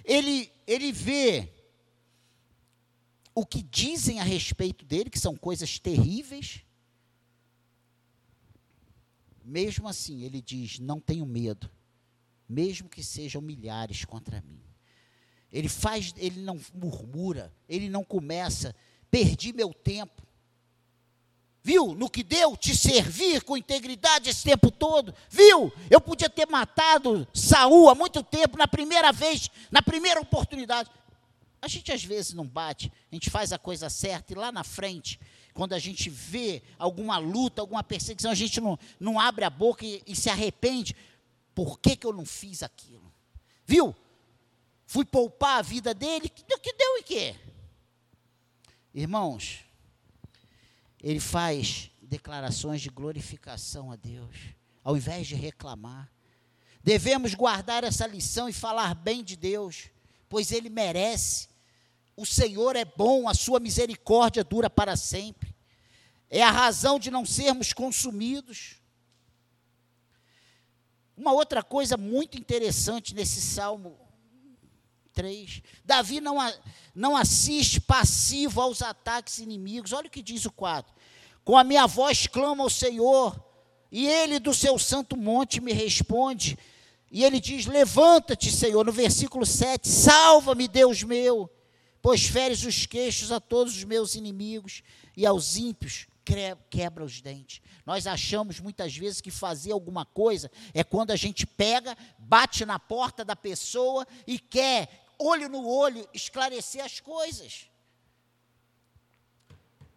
Ele, 0.04 0.52
ele 0.66 0.92
vê 0.92 1.54
o 3.36 3.46
que 3.46 3.62
dizem 3.62 4.20
a 4.20 4.24
respeito 4.24 4.84
dele, 4.84 5.12
que 5.12 5.20
são 5.20 5.36
coisas 5.36 5.78
terríveis. 5.78 6.66
Mesmo 9.44 9.88
assim, 9.88 10.24
ele 10.24 10.42
diz: 10.42 10.80
Não 10.80 11.00
tenho 11.00 11.24
medo, 11.24 11.70
mesmo 12.50 12.90
que 12.90 13.04
sejam 13.04 13.44
milhares 13.44 14.04
contra 14.06 14.42
mim. 14.42 14.60
Ele 15.52 15.70
faz, 15.70 16.16
ele 16.18 16.42
não 16.42 16.60
murmura, 16.74 17.54
ele 17.70 17.90
não 17.90 18.04
começa, 18.04 18.76
perdi 19.12 19.54
meu 19.54 19.72
tempo, 19.72 20.25
Viu 21.66 21.96
no 21.96 22.08
que 22.08 22.22
deu 22.22 22.56
te 22.56 22.78
servir 22.78 23.42
com 23.42 23.58
integridade 23.58 24.30
esse 24.30 24.44
tempo 24.44 24.70
todo? 24.70 25.12
Viu? 25.28 25.74
Eu 25.90 26.00
podia 26.00 26.30
ter 26.30 26.48
matado 26.48 27.28
Saul 27.34 27.90
há 27.90 27.96
muito 27.96 28.22
tempo, 28.22 28.56
na 28.56 28.68
primeira 28.68 29.12
vez, 29.12 29.50
na 29.72 29.82
primeira 29.82 30.22
oportunidade. 30.22 30.92
A 31.60 31.68
gente 31.68 31.92
às 31.92 32.04
vezes 32.04 32.34
não 32.34 32.46
bate, 32.46 32.94
a 33.12 33.16
gente 33.16 33.32
faz 33.32 33.52
a 33.52 33.58
coisa 33.58 33.90
certa 33.90 34.32
e 34.32 34.36
lá 34.36 34.52
na 34.52 34.64
frente, 34.64 35.20
quando 35.56 35.74
a 35.74 35.80
gente 35.80 36.08
vê 36.08 36.62
alguma 36.78 37.18
luta, 37.18 37.64
alguma 37.64 37.84
perseguição, 37.84 38.30
a 38.30 38.36
gente 38.36 38.62
não, 38.62 38.78
não 39.00 39.20
abre 39.20 39.44
a 39.44 39.50
boca 39.50 39.84
e, 39.84 40.04
e 40.06 40.16
se 40.16 40.30
arrepende. 40.30 40.96
Por 41.56 41.80
que, 41.80 41.96
que 41.96 42.06
eu 42.06 42.14
não 42.14 42.28
fiz 42.28 42.62
aquilo? 42.62 43.12
Viu? 43.66 43.96
Fui 44.86 45.04
poupar 45.04 45.58
a 45.58 45.64
vida 45.64 45.96
dele, 45.96 46.30
que, 46.30 46.44
que 46.44 46.74
deu 46.74 46.98
em 47.00 47.02
quê? 47.02 47.36
Irmãos, 48.94 49.65
ele 51.06 51.20
faz 51.20 51.92
declarações 52.02 52.82
de 52.82 52.90
glorificação 52.90 53.92
a 53.92 53.96
Deus, 53.96 54.36
ao 54.84 54.98
invés 54.98 55.28
de 55.28 55.36
reclamar. 55.36 56.12
Devemos 56.84 57.36
guardar 57.36 57.84
essa 57.84 58.08
lição 58.08 58.50
e 58.50 58.54
falar 58.54 58.96
bem 58.96 59.24
de 59.24 59.36
Deus, 59.36 59.92
pois 60.28 60.52
Ele 60.52 60.68
merece. 60.68 61.48
O 62.18 62.26
Senhor 62.26 62.76
é 62.76 62.84
bom, 62.84 63.30
a 63.30 63.36
sua 63.36 63.60
misericórdia 63.60 64.44
dura 64.44 64.68
para 64.68 64.98
sempre. 64.98 65.56
É 66.28 66.42
a 66.42 66.50
razão 66.50 66.98
de 66.98 67.12
não 67.12 67.24
sermos 67.24 67.72
consumidos. 67.72 68.78
Uma 71.16 71.34
outra 71.34 71.62
coisa 71.62 71.96
muito 71.96 72.36
interessante 72.36 73.14
nesse 73.14 73.42
salmo 73.42 73.96
3. 75.16 75.64
Davi 75.84 76.20
não, 76.20 76.38
não 76.94 77.16
assiste 77.18 77.80
passivo 77.80 78.62
aos 78.62 78.82
ataques 78.82 79.40
inimigos. 79.40 79.94
Olha 79.94 80.08
o 80.08 80.12
que 80.12 80.22
diz 80.22 80.46
o 80.46 80.52
4. 80.52 80.95
Com 81.46 81.56
a 81.56 81.64
minha 81.64 81.86
voz 81.86 82.26
clamo 82.26 82.64
ao 82.64 82.70
Senhor, 82.70 83.40
e 83.92 84.08
ele 84.08 84.40
do 84.40 84.54
seu 84.54 84.78
santo 84.78 85.16
monte 85.16 85.62
me 85.62 85.72
responde. 85.72 86.58
E 87.12 87.24
ele 87.24 87.40
diz: 87.40 87.68
Levanta-te, 87.68 88.52
Senhor, 88.52 88.84
no 88.84 88.92
versículo 88.92 89.46
7, 89.46 89.88
salva-me, 89.88 90.68
Deus 90.68 91.04
meu, 91.04 91.50
pois 92.02 92.26
feres 92.26 92.66
os 92.66 92.88
queixos 92.88 93.32
a 93.32 93.40
todos 93.40 93.78
os 93.78 93.84
meus 93.84 94.16
inimigos 94.16 94.82
e 95.16 95.24
aos 95.26 95.56
ímpios 95.56 96.08
quebra 96.70 97.04
os 97.04 97.22
dentes. 97.22 97.62
Nós 97.86 98.08
achamos 98.08 98.60
muitas 98.60 98.98
vezes 98.98 99.22
que 99.22 99.30
fazer 99.30 99.72
alguma 99.72 100.04
coisa 100.04 100.52
é 100.74 100.84
quando 100.84 101.12
a 101.12 101.16
gente 101.16 101.46
pega, 101.46 101.96
bate 102.18 102.66
na 102.66 102.80
porta 102.80 103.24
da 103.24 103.36
pessoa 103.36 104.08
e 104.26 104.40
quer, 104.40 105.06
olho 105.20 105.48
no 105.48 105.68
olho, 105.68 106.10
esclarecer 106.12 106.84
as 106.84 107.00
coisas. 107.00 107.70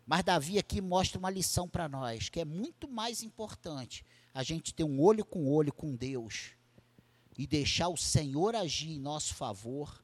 Mas 0.08 0.24
Davi 0.24 0.58
aqui 0.58 0.80
mostra 0.80 1.18
uma 1.18 1.28
lição 1.28 1.68
para 1.68 1.86
nós, 1.86 2.30
que 2.30 2.40
é 2.40 2.44
muito 2.44 2.88
mais 2.88 3.22
importante 3.22 4.02
a 4.32 4.42
gente 4.42 4.72
ter 4.72 4.82
um 4.82 5.02
olho 5.02 5.22
com 5.22 5.46
olho 5.52 5.70
com 5.70 5.94
Deus 5.94 6.52
e 7.36 7.46
deixar 7.46 7.88
o 7.88 7.96
Senhor 7.96 8.56
agir 8.56 8.92
em 8.92 8.98
nosso 8.98 9.34
favor, 9.34 10.02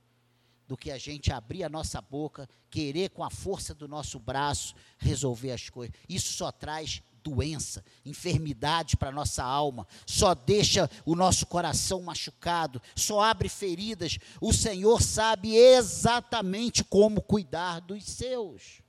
do 0.69 0.77
que 0.77 0.90
a 0.90 0.99
gente 0.99 1.33
abrir 1.33 1.64
a 1.64 1.71
nossa 1.71 2.03
boca, 2.03 2.47
querer 2.71 3.09
com 3.11 3.25
a 3.25 3.31
força 3.31 3.75
do 3.75 3.88
nosso 3.88 4.19
braço 4.19 4.75
resolver 4.99 5.53
as 5.53 5.71
coisas. 5.71 5.97
Isso 6.07 6.35
só 6.35 6.53
traz 6.53 7.03
doença, 7.23 7.83
enfermidade 8.05 8.99
para 8.99 9.11
nossa 9.11 9.43
alma, 9.43 9.87
só 10.07 10.35
deixa 10.35 10.90
o 11.07 11.14
nosso 11.17 11.47
coração 11.47 12.03
machucado, 12.03 12.81
só 12.95 13.23
abre 13.23 13.49
feridas. 13.49 14.19
O 14.38 14.53
Senhor 14.53 15.01
sabe 15.01 15.57
exatamente 15.57 16.85
como 16.85 17.23
cuidar 17.23 17.81
dos 17.81 18.05
seus. 18.05 18.84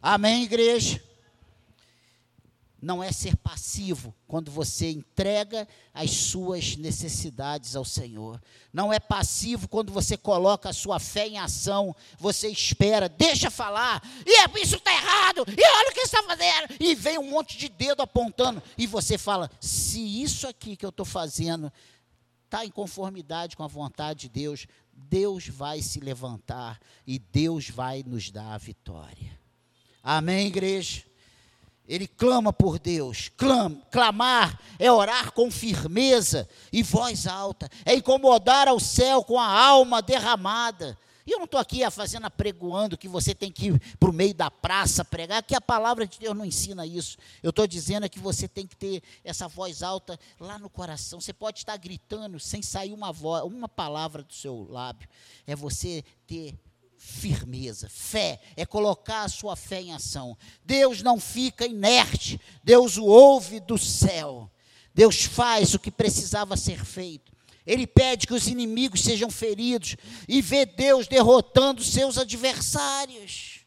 Amém, 0.00 0.44
igreja? 0.44 1.02
não 2.80 3.02
é 3.02 3.10
ser 3.10 3.36
passivo 3.36 4.14
quando 4.26 4.50
você 4.50 4.90
entrega 4.90 5.66
as 5.92 6.10
suas 6.10 6.76
necessidades 6.76 7.74
ao 7.74 7.84
Senhor. 7.84 8.40
Não 8.72 8.92
é 8.92 9.00
passivo 9.00 9.68
quando 9.68 9.92
você 9.92 10.16
coloca 10.16 10.68
a 10.68 10.72
sua 10.72 11.00
fé 11.00 11.26
em 11.26 11.38
ação. 11.38 11.94
Você 12.18 12.48
espera, 12.48 13.08
deixa 13.08 13.50
falar, 13.50 14.02
e 14.24 14.40
é, 14.40 14.62
isso 14.62 14.76
está 14.76 14.92
errado, 14.92 15.44
e 15.48 15.76
olha 15.78 15.90
o 15.90 15.94
que 15.94 16.00
está 16.00 16.22
fazendo. 16.22 16.76
E 16.78 16.94
vem 16.94 17.18
um 17.18 17.30
monte 17.30 17.58
de 17.58 17.68
dedo 17.68 18.00
apontando. 18.00 18.62
E 18.76 18.86
você 18.86 19.18
fala: 19.18 19.50
se 19.60 20.22
isso 20.22 20.46
aqui 20.46 20.76
que 20.76 20.86
eu 20.86 20.90
estou 20.90 21.06
fazendo 21.06 21.72
está 22.44 22.64
em 22.64 22.70
conformidade 22.70 23.56
com 23.56 23.64
a 23.64 23.68
vontade 23.68 24.20
de 24.20 24.28
Deus, 24.28 24.66
Deus 24.92 25.48
vai 25.48 25.82
se 25.82 26.00
levantar 26.00 26.80
e 27.06 27.18
Deus 27.18 27.68
vai 27.68 28.04
nos 28.06 28.30
dar 28.30 28.54
a 28.54 28.58
vitória. 28.58 29.37
Amém, 30.02 30.46
igreja? 30.46 31.02
Ele 31.88 32.06
clama 32.06 32.52
por 32.52 32.78
Deus. 32.78 33.30
Clama, 33.36 33.80
clamar 33.90 34.60
é 34.78 34.92
orar 34.92 35.32
com 35.32 35.50
firmeza 35.50 36.48
e 36.72 36.82
voz 36.82 37.26
alta, 37.26 37.68
é 37.84 37.94
incomodar 37.94 38.68
ao 38.68 38.78
céu 38.78 39.24
com 39.24 39.38
a 39.38 39.46
alma 39.46 40.02
derramada. 40.02 40.98
E 41.26 41.30
eu 41.30 41.36
não 41.38 41.44
estou 41.44 41.60
aqui 41.60 41.78
fazendo 41.90 42.24
apregoando 42.24 42.96
que 42.96 43.06
você 43.06 43.34
tem 43.34 43.52
que 43.52 43.66
ir 43.66 43.96
para 44.00 44.08
o 44.08 44.14
meio 44.14 44.32
da 44.32 44.50
praça 44.50 45.04
pregar, 45.04 45.42
que 45.42 45.54
a 45.54 45.60
palavra 45.60 46.06
de 46.06 46.18
Deus 46.18 46.34
não 46.34 46.42
ensina 46.42 46.86
isso. 46.86 47.18
Eu 47.42 47.50
estou 47.50 47.66
dizendo 47.66 48.08
que 48.08 48.18
você 48.18 48.48
tem 48.48 48.66
que 48.66 48.74
ter 48.74 49.02
essa 49.22 49.46
voz 49.46 49.82
alta 49.82 50.18
lá 50.40 50.58
no 50.58 50.70
coração. 50.70 51.20
Você 51.20 51.34
pode 51.34 51.58
estar 51.58 51.76
gritando 51.76 52.40
sem 52.40 52.62
sair 52.62 52.94
uma, 52.94 53.12
voz, 53.12 53.44
uma 53.44 53.68
palavra 53.68 54.22
do 54.22 54.32
seu 54.32 54.66
lábio. 54.70 55.06
É 55.46 55.54
você 55.54 56.02
ter 56.26 56.58
firmeza, 56.98 57.88
fé, 57.88 58.40
é 58.56 58.66
colocar 58.66 59.22
a 59.22 59.28
sua 59.28 59.54
fé 59.54 59.80
em 59.80 59.94
ação. 59.94 60.36
Deus 60.64 61.00
não 61.02 61.18
fica 61.18 61.64
inerte, 61.64 62.40
Deus 62.62 62.96
o 62.96 63.04
ouve 63.04 63.60
do 63.60 63.78
céu. 63.78 64.50
Deus 64.92 65.22
faz 65.24 65.74
o 65.74 65.78
que 65.78 65.90
precisava 65.90 66.56
ser 66.56 66.84
feito. 66.84 67.32
Ele 67.64 67.86
pede 67.86 68.26
que 68.26 68.34
os 68.34 68.48
inimigos 68.48 69.02
sejam 69.02 69.30
feridos 69.30 69.96
e 70.26 70.42
vê 70.42 70.66
Deus 70.66 71.06
derrotando 71.06 71.84
seus 71.84 72.18
adversários. 72.18 73.60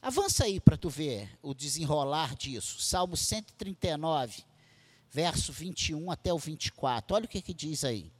Avança 0.00 0.44
aí 0.44 0.58
para 0.58 0.76
tu 0.76 0.88
ver 0.88 1.30
o 1.40 1.54
desenrolar 1.54 2.34
disso. 2.34 2.80
Salmo 2.80 3.16
139, 3.16 4.42
verso 5.10 5.52
21 5.52 6.10
até 6.10 6.32
o 6.32 6.38
24. 6.38 7.14
Olha 7.14 7.24
o 7.26 7.28
que, 7.28 7.40
que 7.40 7.54
diz 7.54 7.84
aí. 7.84 8.10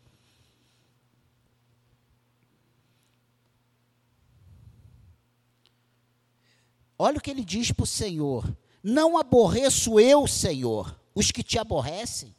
Olha 7.02 7.18
o 7.18 7.20
que 7.20 7.32
ele 7.32 7.44
diz 7.44 7.72
para 7.72 7.82
o 7.82 7.86
Senhor: 7.86 8.56
Não 8.80 9.18
aborreço 9.18 9.98
eu, 9.98 10.24
Senhor, 10.24 10.96
os 11.12 11.32
que 11.32 11.42
te 11.42 11.58
aborrecem, 11.58 12.32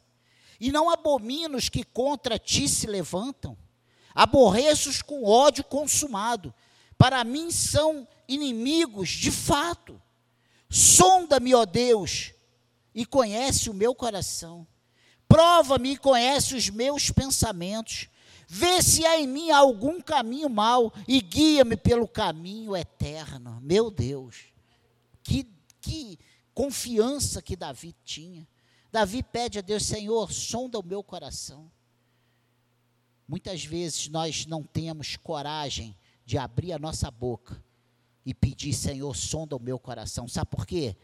e 0.58 0.72
não 0.72 0.88
abomino 0.88 1.58
os 1.58 1.68
que 1.68 1.84
contra 1.84 2.38
ti 2.38 2.66
se 2.66 2.86
levantam. 2.86 3.58
Aborreço-os 4.14 5.02
com 5.02 5.22
ódio 5.22 5.64
consumado. 5.64 6.54
Para 6.96 7.22
mim 7.24 7.50
são 7.50 8.08
inimigos 8.26 9.10
de 9.10 9.30
fato. 9.30 10.00
Sonda-me, 10.70 11.54
ó 11.54 11.66
Deus, 11.66 12.32
e 12.94 13.04
conhece 13.04 13.68
o 13.68 13.74
meu 13.74 13.94
coração. 13.94 14.66
Prova-me 15.28 15.90
e 15.90 15.98
conhece 15.98 16.54
os 16.54 16.70
meus 16.70 17.10
pensamentos. 17.10 18.08
Vê 18.48 18.80
se 18.80 19.04
há 19.04 19.20
em 19.20 19.26
mim 19.26 19.50
algum 19.50 20.00
caminho 20.00 20.48
mau 20.48 20.90
e 21.06 21.20
guia-me 21.20 21.76
pelo 21.76 22.08
caminho 22.08 22.74
eterno. 22.74 23.60
Meu 23.60 23.90
Deus. 23.90 24.53
Que, 25.24 25.48
que 25.80 26.16
confiança 26.54 27.42
que 27.42 27.56
Davi 27.56 27.92
tinha. 28.04 28.46
Davi 28.92 29.24
pede 29.24 29.58
a 29.58 29.62
Deus, 29.62 29.84
Senhor, 29.84 30.32
sonda 30.32 30.78
o 30.78 30.86
meu 30.86 31.02
coração. 31.02 31.68
Muitas 33.26 33.64
vezes 33.64 34.06
nós 34.06 34.46
não 34.46 34.62
temos 34.62 35.16
coragem 35.16 35.96
de 36.24 36.38
abrir 36.38 36.72
a 36.72 36.78
nossa 36.78 37.10
boca 37.10 37.60
e 38.24 38.32
pedir, 38.32 38.72
Senhor, 38.72 39.14
sonda 39.16 39.56
o 39.56 39.60
meu 39.60 39.80
coração. 39.80 40.28
Sabe 40.28 40.50
por 40.50 40.64
quê? 40.66 40.96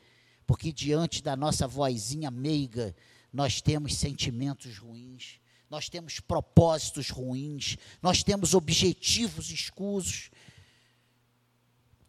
Porque 0.47 0.73
diante 0.73 1.23
da 1.23 1.35
nossa 1.35 1.67
vozinha 1.67 2.31
meiga, 2.31 2.95
nós 3.33 3.61
temos 3.61 3.97
sentimentos 3.97 4.79
ruins, 4.79 5.41
nós 5.69 5.89
temos 5.89 6.21
propósitos 6.21 7.11
ruins, 7.11 7.77
nós 8.03 8.23
temos 8.23 8.55
objetivos 8.55 9.51
escusos, 9.51 10.31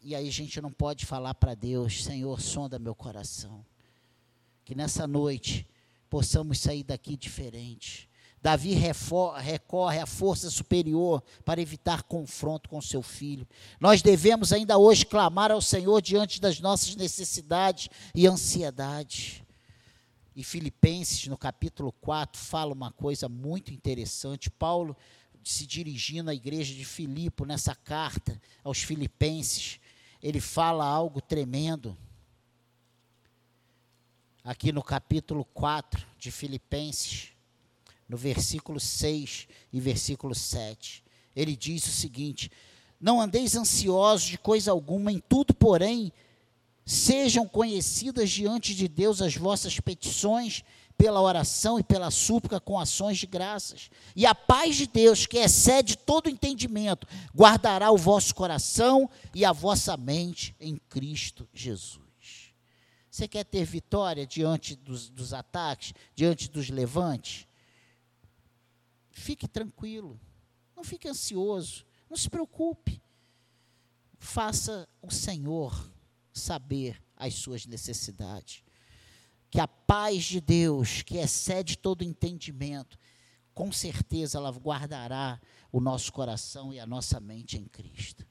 e 0.02 0.14
aí 0.14 0.26
a 0.26 0.32
gente 0.32 0.60
não 0.60 0.72
pode 0.72 1.06
falar 1.06 1.34
para 1.34 1.54
Deus, 1.54 2.02
Senhor, 2.02 2.40
sonda 2.40 2.78
meu 2.78 2.94
coração. 2.94 3.64
Que 4.64 4.74
nessa 4.74 5.06
noite 5.06 5.66
possamos 6.10 6.58
sair 6.58 6.82
daqui 6.82 7.16
diferente. 7.16 8.08
Davi 8.42 8.74
recorre 8.74 10.00
à 10.00 10.06
força 10.06 10.50
superior 10.50 11.22
para 11.44 11.60
evitar 11.60 12.02
confronto 12.02 12.68
com 12.68 12.82
seu 12.82 13.00
filho. 13.00 13.46
Nós 13.78 14.02
devemos 14.02 14.52
ainda 14.52 14.76
hoje 14.76 15.06
clamar 15.06 15.52
ao 15.52 15.62
Senhor 15.62 16.02
diante 16.02 16.40
das 16.40 16.58
nossas 16.58 16.96
necessidades 16.96 17.88
e 18.12 18.26
ansiedades. 18.26 19.42
E 20.34 20.42
Filipenses, 20.42 21.28
no 21.28 21.38
capítulo 21.38 21.92
4, 22.00 22.40
fala 22.40 22.72
uma 22.72 22.90
coisa 22.90 23.28
muito 23.28 23.72
interessante. 23.72 24.50
Paulo, 24.50 24.96
se 25.44 25.64
dirigindo 25.64 26.28
à 26.28 26.34
igreja 26.34 26.74
de 26.74 26.84
Filipe, 26.84 27.44
nessa 27.46 27.76
carta 27.76 28.40
aos 28.64 28.78
Filipenses, 28.78 29.78
ele 30.22 30.40
fala 30.40 30.84
algo 30.84 31.20
tremendo. 31.20 31.96
Aqui 34.44 34.72
no 34.72 34.82
capítulo 34.82 35.44
4 35.46 36.06
de 36.18 36.30
Filipenses, 36.30 37.32
no 38.08 38.16
versículo 38.16 38.78
6 38.78 39.48
e 39.72 39.80
versículo 39.80 40.34
7. 40.34 41.02
Ele 41.34 41.56
diz 41.56 41.86
o 41.86 41.90
seguinte: 41.90 42.50
Não 43.00 43.20
andeis 43.20 43.56
ansiosos 43.56 44.28
de 44.28 44.38
coisa 44.38 44.70
alguma, 44.70 45.10
em 45.10 45.18
tudo, 45.18 45.54
porém, 45.54 46.12
sejam 46.84 47.46
conhecidas 47.46 48.30
diante 48.30 48.74
de 48.74 48.86
Deus 48.88 49.22
as 49.22 49.36
vossas 49.36 49.78
petições 49.80 50.64
pela 51.02 51.20
oração 51.20 51.80
e 51.80 51.82
pela 51.82 52.12
súplica 52.12 52.60
com 52.60 52.78
ações 52.78 53.18
de 53.18 53.26
graças. 53.26 53.90
E 54.14 54.24
a 54.24 54.32
paz 54.32 54.76
de 54.76 54.86
Deus, 54.86 55.26
que 55.26 55.36
excede 55.36 55.96
todo 55.96 56.30
entendimento, 56.30 57.08
guardará 57.34 57.90
o 57.90 57.96
vosso 57.96 58.32
coração 58.32 59.10
e 59.34 59.44
a 59.44 59.50
vossa 59.50 59.96
mente 59.96 60.54
em 60.60 60.76
Cristo 60.76 61.48
Jesus. 61.52 62.54
Você 63.10 63.26
quer 63.26 63.42
ter 63.44 63.64
vitória 63.64 64.24
diante 64.24 64.76
dos, 64.76 65.10
dos 65.10 65.34
ataques, 65.34 65.92
diante 66.14 66.48
dos 66.48 66.70
levantes? 66.70 67.48
Fique 69.10 69.48
tranquilo, 69.48 70.20
não 70.76 70.84
fique 70.84 71.08
ansioso, 71.08 71.84
não 72.08 72.16
se 72.16 72.30
preocupe. 72.30 73.02
Faça 74.20 74.88
o 75.02 75.10
Senhor 75.10 75.90
saber 76.32 77.02
as 77.16 77.34
suas 77.34 77.66
necessidades 77.66 78.62
que 79.52 79.60
a 79.60 79.68
paz 79.68 80.24
de 80.24 80.40
Deus, 80.40 81.02
que 81.02 81.18
excede 81.18 81.76
todo 81.76 82.02
entendimento, 82.02 82.98
com 83.52 83.70
certeza 83.70 84.38
ela 84.38 84.50
guardará 84.50 85.38
o 85.70 85.78
nosso 85.78 86.10
coração 86.10 86.72
e 86.72 86.80
a 86.80 86.86
nossa 86.86 87.20
mente 87.20 87.58
em 87.58 87.66
Cristo. 87.66 88.26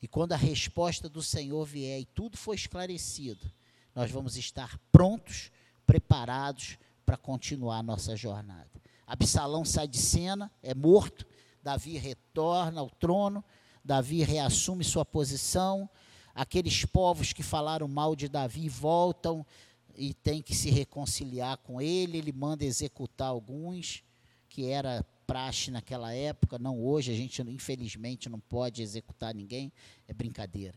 E 0.00 0.06
quando 0.06 0.32
a 0.32 0.36
resposta 0.36 1.08
do 1.08 1.20
Senhor 1.20 1.64
vier 1.66 1.98
e 1.98 2.04
tudo 2.04 2.36
for 2.36 2.54
esclarecido, 2.54 3.50
nós 3.92 4.08
vamos 4.08 4.36
estar 4.36 4.78
prontos, 4.92 5.50
preparados 5.84 6.78
para 7.04 7.16
continuar 7.16 7.82
nossa 7.82 8.14
jornada. 8.16 8.70
Absalão 9.04 9.64
sai 9.64 9.88
de 9.88 9.98
cena, 9.98 10.48
é 10.62 10.76
morto, 10.76 11.26
Davi 11.60 11.98
retorna 11.98 12.80
ao 12.80 12.88
trono, 12.88 13.42
Davi 13.84 14.22
reassume 14.22 14.84
sua 14.84 15.04
posição, 15.04 15.90
aqueles 16.32 16.84
povos 16.84 17.32
que 17.32 17.42
falaram 17.42 17.88
mal 17.88 18.14
de 18.14 18.28
Davi 18.28 18.68
voltam 18.68 19.44
e 19.96 20.14
tem 20.14 20.42
que 20.42 20.54
se 20.54 20.70
reconciliar 20.70 21.58
com 21.58 21.80
ele, 21.80 22.18
ele 22.18 22.32
manda 22.32 22.64
executar 22.64 23.28
alguns, 23.28 24.02
que 24.48 24.66
era 24.66 25.04
praxe 25.26 25.70
naquela 25.70 26.12
época, 26.12 26.58
não 26.58 26.82
hoje, 26.84 27.10
a 27.10 27.14
gente 27.14 27.42
infelizmente 27.42 28.28
não 28.28 28.38
pode 28.38 28.82
executar 28.82 29.34
ninguém, 29.34 29.72
é 30.06 30.12
brincadeira. 30.12 30.74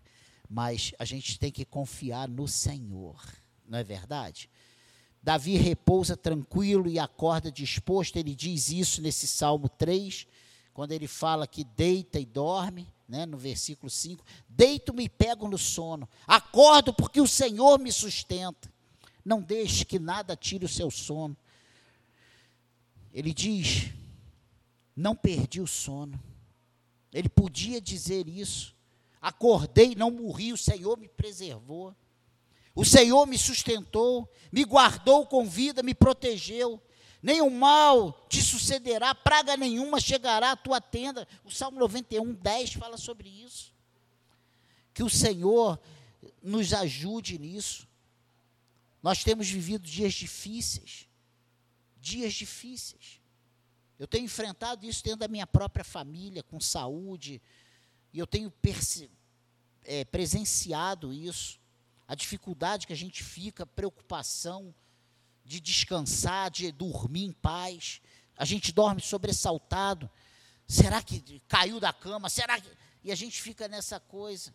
Mas 0.49 0.93
a 0.97 1.05
gente 1.05 1.37
tem 1.37 1.51
que 1.51 1.65
confiar 1.65 2.27
no 2.29 2.47
Senhor, 2.47 3.21
não 3.67 3.77
é 3.77 3.83
verdade? 3.83 4.49
Davi 5.21 5.57
repousa 5.57 6.15
tranquilo 6.15 6.87
e 6.87 6.97
acorda 6.97 7.51
disposto, 7.51 8.15
ele 8.15 8.33
diz 8.33 8.69
isso 8.69 9.01
nesse 9.01 9.27
Salmo 9.27 9.67
3, 9.67 10.25
quando 10.73 10.91
ele 10.91 11.07
fala 11.07 11.45
que 11.45 11.63
deita 11.63 12.19
e 12.19 12.25
dorme, 12.25 12.87
né, 13.07 13.25
no 13.25 13.37
versículo 13.37 13.89
5, 13.89 14.23
deito-me 14.47 15.05
e 15.05 15.09
pego 15.09 15.47
no 15.47 15.57
sono, 15.57 16.07
acordo 16.25 16.93
porque 16.93 17.19
o 17.19 17.27
Senhor 17.27 17.79
me 17.79 17.91
sustenta. 17.91 18.71
Não 19.27 19.41
deixe 19.41 19.83
que 19.83 19.99
nada 19.99 20.37
tire 20.37 20.63
o 20.63 20.69
seu 20.69 20.89
sono. 20.89 21.35
Ele 23.13 23.33
diz: 23.33 23.91
Não 24.95 25.13
perdi 25.13 25.59
o 25.59 25.67
sono. 25.67 26.17
Ele 27.11 27.27
podia 27.27 27.81
dizer 27.81 28.25
isso. 28.29 28.73
Acordei, 29.21 29.95
não 29.95 30.09
morri, 30.09 30.53
o 30.53 30.57
Senhor 30.57 30.97
me 30.97 31.09
preservou. 31.09 31.93
O 32.73 32.85
Senhor 32.85 33.27
me 33.27 33.37
sustentou, 33.37 34.31
me 34.49 34.63
guardou 34.63 35.27
com 35.27 35.45
vida, 35.45 35.83
me 35.83 35.93
protegeu. 35.93 36.81
Nenhum 37.21 37.49
mal 37.49 38.25
te 38.29 38.41
sucederá, 38.41 39.13
praga 39.13 39.57
nenhuma 39.57 39.99
chegará 39.99 40.51
à 40.51 40.55
tua 40.55 40.79
tenda. 40.79 41.27
O 41.43 41.51
Salmo 41.51 41.77
91, 41.79 42.33
10 42.33 42.73
fala 42.75 42.95
sobre 42.95 43.27
isso. 43.27 43.73
Que 44.93 45.03
o 45.03 45.09
Senhor 45.09 45.77
nos 46.41 46.73
ajude 46.73 47.37
nisso. 47.37 47.85
Nós 49.01 49.23
temos 49.23 49.49
vivido 49.49 49.87
dias 49.87 50.13
difíceis. 50.13 51.07
Dias 51.99 52.33
difíceis. 52.33 53.21
Eu 53.99 54.07
tenho 54.07 54.25
enfrentado 54.25 54.85
isso 54.85 55.03
dentro 55.03 55.19
da 55.19 55.27
minha 55.27 55.47
própria 55.47 55.83
família, 55.83 56.43
com 56.43 56.59
saúde, 56.59 57.41
e 58.13 58.19
eu 58.19 58.27
tenho 58.27 58.53
é, 59.83 60.05
presenciado 60.05 61.11
isso. 61.11 61.59
A 62.07 62.15
dificuldade 62.15 62.87
que 62.87 62.93
a 62.93 62.97
gente 62.97 63.23
fica, 63.23 63.65
preocupação 63.65 64.73
de 65.43 65.59
descansar, 65.59 66.51
de 66.51 66.71
dormir 66.71 67.23
em 67.25 67.31
paz. 67.31 68.01
A 68.37 68.45
gente 68.45 68.71
dorme 68.71 69.01
sobressaltado. 69.01 70.09
Será 70.67 71.01
que 71.01 71.41
caiu 71.47 71.79
da 71.79 71.91
cama? 71.91 72.29
Será 72.29 72.59
que. 72.59 72.69
E 73.03 73.11
a 73.11 73.15
gente 73.15 73.41
fica 73.41 73.67
nessa 73.67 73.99
coisa. 73.99 74.53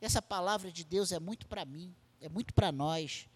Essa 0.00 0.22
palavra 0.22 0.72
de 0.72 0.84
Deus 0.84 1.12
é 1.12 1.20
muito 1.20 1.46
para 1.46 1.64
mim, 1.64 1.94
é 2.20 2.28
muito 2.28 2.54
para 2.54 2.72
nós. 2.72 3.28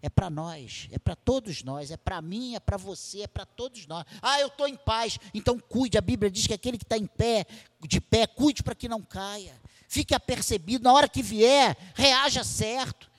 É 0.00 0.08
para 0.08 0.30
nós, 0.30 0.88
é 0.92 0.98
para 0.98 1.16
todos 1.16 1.64
nós, 1.64 1.90
é 1.90 1.96
para 1.96 2.22
mim, 2.22 2.54
é 2.54 2.60
para 2.60 2.76
você, 2.76 3.22
é 3.22 3.26
para 3.26 3.44
todos 3.44 3.86
nós. 3.86 4.04
Ah, 4.22 4.40
eu 4.40 4.46
estou 4.46 4.68
em 4.68 4.76
paz, 4.76 5.18
então 5.34 5.58
cuide. 5.58 5.98
A 5.98 6.00
Bíblia 6.00 6.30
diz 6.30 6.46
que 6.46 6.54
aquele 6.54 6.78
que 6.78 6.84
está 6.84 6.96
em 6.96 7.06
pé, 7.06 7.46
de 7.80 8.00
pé, 8.00 8.26
cuide 8.26 8.62
para 8.62 8.76
que 8.76 8.88
não 8.88 9.02
caia. 9.02 9.60
Fique 9.88 10.14
apercebido, 10.14 10.84
na 10.84 10.92
hora 10.92 11.08
que 11.08 11.22
vier, 11.22 11.76
reaja 11.94 12.44
certo. 12.44 13.10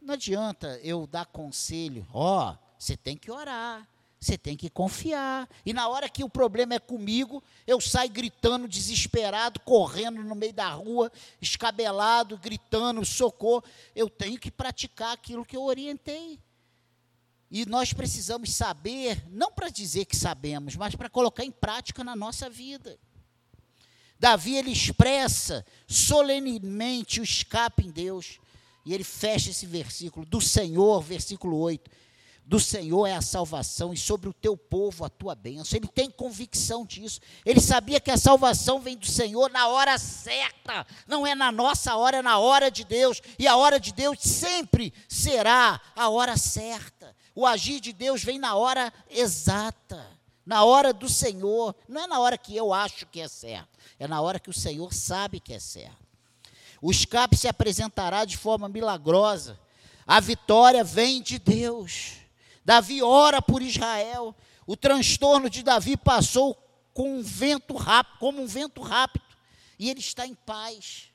Não 0.00 0.12
adianta 0.12 0.78
eu 0.82 1.06
dar 1.06 1.24
conselho, 1.24 2.06
ó, 2.12 2.50
oh, 2.50 2.58
você 2.78 2.94
tem 2.94 3.16
que 3.16 3.30
orar, 3.30 3.88
você 4.24 4.38
tem 4.38 4.56
que 4.56 4.70
confiar. 4.70 5.48
E 5.64 5.72
na 5.72 5.88
hora 5.88 6.08
que 6.08 6.24
o 6.24 6.28
problema 6.28 6.74
é 6.74 6.78
comigo, 6.78 7.42
eu 7.66 7.80
saio 7.80 8.10
gritando, 8.10 8.66
desesperado, 8.66 9.60
correndo 9.60 10.22
no 10.22 10.34
meio 10.34 10.52
da 10.52 10.68
rua, 10.70 11.12
escabelado, 11.40 12.38
gritando, 12.38 13.04
socorro. 13.04 13.64
Eu 13.94 14.08
tenho 14.08 14.38
que 14.38 14.50
praticar 14.50 15.12
aquilo 15.12 15.44
que 15.44 15.56
eu 15.56 15.62
orientei. 15.62 16.40
E 17.50 17.66
nós 17.66 17.92
precisamos 17.92 18.52
saber, 18.52 19.22
não 19.28 19.52
para 19.52 19.68
dizer 19.68 20.06
que 20.06 20.16
sabemos, 20.16 20.74
mas 20.74 20.94
para 20.94 21.10
colocar 21.10 21.44
em 21.44 21.52
prática 21.52 22.02
na 22.02 22.16
nossa 22.16 22.48
vida. 22.48 22.98
Davi 24.18 24.56
ele 24.56 24.70
expressa 24.70 25.64
solenemente 25.86 27.20
o 27.20 27.24
escape 27.24 27.86
em 27.86 27.90
Deus. 27.90 28.40
E 28.86 28.92
ele 28.92 29.04
fecha 29.04 29.50
esse 29.50 29.66
versículo 29.66 30.26
do 30.26 30.40
Senhor, 30.40 31.00
versículo 31.02 31.58
8 31.58 32.03
do 32.46 32.60
Senhor 32.60 33.06
é 33.06 33.14
a 33.14 33.22
salvação 33.22 33.92
e 33.92 33.96
sobre 33.96 34.28
o 34.28 34.32
teu 34.32 34.56
povo 34.56 35.04
a 35.04 35.08
tua 35.08 35.34
bênção. 35.34 35.78
Ele 35.78 35.88
tem 35.88 36.10
convicção 36.10 36.84
disso. 36.84 37.20
Ele 37.44 37.60
sabia 37.60 37.98
que 37.98 38.10
a 38.10 38.18
salvação 38.18 38.80
vem 38.80 38.96
do 38.96 39.06
Senhor 39.06 39.50
na 39.50 39.66
hora 39.68 39.96
certa, 39.96 40.86
não 41.06 41.26
é 41.26 41.34
na 41.34 41.50
nossa 41.50 41.96
hora, 41.96 42.18
é 42.18 42.22
na 42.22 42.38
hora 42.38 42.70
de 42.70 42.84
Deus. 42.84 43.22
E 43.38 43.48
a 43.48 43.56
hora 43.56 43.80
de 43.80 43.92
Deus 43.92 44.18
sempre 44.20 44.92
será 45.08 45.80
a 45.96 46.08
hora 46.10 46.36
certa. 46.36 47.16
O 47.34 47.46
agir 47.46 47.80
de 47.80 47.92
Deus 47.92 48.22
vem 48.22 48.38
na 48.38 48.54
hora 48.54 48.92
exata, 49.10 50.06
na 50.44 50.64
hora 50.64 50.92
do 50.92 51.08
Senhor. 51.08 51.74
Não 51.88 52.02
é 52.02 52.06
na 52.06 52.20
hora 52.20 52.36
que 52.36 52.54
eu 52.54 52.74
acho 52.74 53.06
que 53.06 53.20
é 53.20 53.28
certo, 53.28 53.78
é 53.98 54.06
na 54.06 54.20
hora 54.20 54.38
que 54.38 54.50
o 54.50 54.54
Senhor 54.54 54.92
sabe 54.92 55.40
que 55.40 55.54
é 55.54 55.58
certo. 55.58 56.04
O 56.82 56.90
escape 56.90 57.38
se 57.38 57.48
apresentará 57.48 58.26
de 58.26 58.36
forma 58.36 58.68
milagrosa. 58.68 59.58
A 60.06 60.20
vitória 60.20 60.84
vem 60.84 61.22
de 61.22 61.38
Deus. 61.38 62.23
Davi 62.64 63.02
ora 63.02 63.42
por 63.42 63.62
Israel. 63.62 64.34
O 64.66 64.76
transtorno 64.76 65.50
de 65.50 65.62
Davi 65.62 65.96
passou 65.96 66.54
com 66.92 67.18
um 67.18 67.22
vento 67.22 67.74
rápido, 67.74 68.18
como 68.18 68.40
um 68.40 68.46
vento 68.46 68.80
rápido, 68.80 69.24
e 69.78 69.90
ele 69.90 70.00
está 70.00 70.26
em 70.26 70.34
paz. 70.34 71.10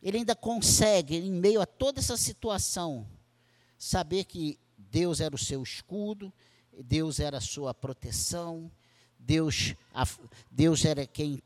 Ele 0.00 0.18
ainda 0.18 0.36
consegue, 0.36 1.16
em 1.16 1.32
meio 1.32 1.60
a 1.60 1.66
toda 1.66 1.98
essa 1.98 2.16
situação, 2.16 3.06
saber 3.76 4.24
que 4.24 4.58
Deus 4.78 5.20
era 5.20 5.34
o 5.34 5.38
seu 5.38 5.62
escudo, 5.62 6.32
Deus 6.72 7.18
era 7.20 7.38
a 7.38 7.40
sua 7.40 7.74
proteção, 7.74 8.70
Deus, 9.18 9.74
Deus 10.50 10.84
era 10.84 11.06
quem, 11.06 11.42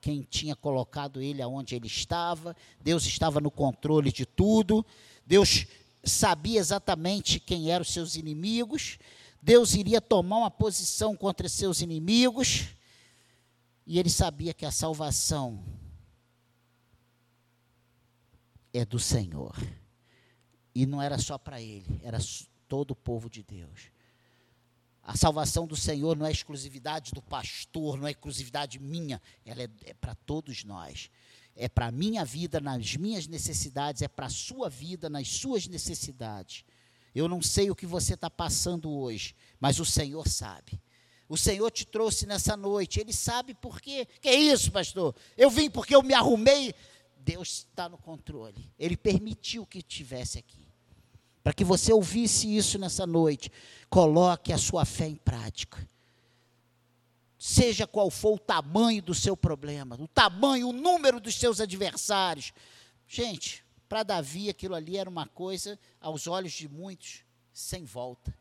quem 0.00 0.22
tinha 0.22 0.56
colocado 0.56 1.20
ele 1.20 1.42
aonde 1.42 1.74
ele 1.74 1.86
estava, 1.86 2.56
Deus 2.80 3.04
estava 3.04 3.40
no 3.40 3.50
controle 3.50 4.10
de 4.10 4.24
tudo, 4.24 4.84
Deus 5.26 5.66
sabia 6.08 6.58
exatamente 6.58 7.40
quem 7.40 7.70
eram 7.70 7.82
os 7.82 7.92
seus 7.92 8.16
inimigos, 8.16 8.98
Deus 9.42 9.74
iria 9.74 10.00
tomar 10.00 10.38
uma 10.38 10.50
posição 10.50 11.16
contra 11.16 11.48
seus 11.48 11.80
inimigos, 11.80 12.68
e 13.86 13.98
ele 13.98 14.10
sabia 14.10 14.52
que 14.52 14.66
a 14.66 14.70
salvação 14.70 15.64
é 18.72 18.84
do 18.84 18.98
Senhor. 18.98 19.56
E 20.74 20.84
não 20.86 21.00
era 21.00 21.18
só 21.18 21.38
para 21.38 21.60
ele, 21.60 22.00
era 22.02 22.18
todo 22.68 22.90
o 22.92 22.96
povo 22.96 23.30
de 23.30 23.42
Deus. 23.42 23.90
A 25.02 25.16
salvação 25.16 25.66
do 25.66 25.74
Senhor 25.74 26.16
não 26.16 26.26
é 26.26 26.30
exclusividade 26.30 27.12
do 27.12 27.22
pastor, 27.22 27.96
não 27.96 28.06
é 28.06 28.10
exclusividade 28.10 28.78
minha, 28.78 29.22
ela 29.44 29.62
é, 29.62 29.70
é 29.86 29.94
para 29.94 30.14
todos 30.14 30.64
nós 30.64 31.10
é 31.58 31.68
para 31.68 31.86
a 31.86 31.92
minha 31.92 32.24
vida, 32.24 32.60
nas 32.60 32.96
minhas 32.96 33.26
necessidades, 33.26 34.00
é 34.00 34.06
para 34.06 34.26
a 34.26 34.30
sua 34.30 34.70
vida, 34.70 35.10
nas 35.10 35.26
suas 35.26 35.66
necessidades. 35.66 36.64
Eu 37.12 37.28
não 37.28 37.42
sei 37.42 37.68
o 37.68 37.74
que 37.74 37.84
você 37.84 38.14
está 38.14 38.30
passando 38.30 38.88
hoje, 38.88 39.34
mas 39.58 39.80
o 39.80 39.84
Senhor 39.84 40.28
sabe. 40.28 40.80
O 41.28 41.36
Senhor 41.36 41.68
te 41.72 41.84
trouxe 41.84 42.26
nessa 42.26 42.56
noite, 42.56 43.00
Ele 43.00 43.12
sabe 43.12 43.54
por 43.54 43.80
quê. 43.80 44.06
Que 44.20 44.28
é 44.28 44.34
isso, 44.36 44.70
pastor? 44.70 45.16
Eu 45.36 45.50
vim 45.50 45.68
porque 45.68 45.96
eu 45.96 46.02
me 46.02 46.14
arrumei. 46.14 46.72
Deus 47.18 47.66
está 47.68 47.88
no 47.88 47.98
controle. 47.98 48.72
Ele 48.78 48.96
permitiu 48.96 49.66
que 49.66 49.78
estivesse 49.78 50.38
aqui. 50.38 50.64
Para 51.42 51.52
que 51.52 51.64
você 51.64 51.92
ouvisse 51.92 52.56
isso 52.56 52.78
nessa 52.78 53.04
noite, 53.04 53.50
coloque 53.90 54.52
a 54.52 54.58
sua 54.58 54.84
fé 54.84 55.08
em 55.08 55.16
prática 55.16 55.86
seja 57.38 57.86
qual 57.86 58.10
for 58.10 58.34
o 58.34 58.38
tamanho 58.38 59.00
do 59.00 59.14
seu 59.14 59.36
problema, 59.36 59.96
o 60.00 60.08
tamanho, 60.08 60.68
o 60.68 60.72
número 60.72 61.20
dos 61.20 61.36
seus 61.36 61.60
adversários. 61.60 62.52
Gente, 63.06 63.64
para 63.88 64.02
Davi 64.02 64.50
aquilo 64.50 64.74
ali 64.74 64.96
era 64.96 65.08
uma 65.08 65.26
coisa, 65.26 65.78
aos 66.00 66.26
olhos 66.26 66.52
de 66.52 66.68
muitos, 66.68 67.22
sem 67.52 67.84
volta. 67.84 68.36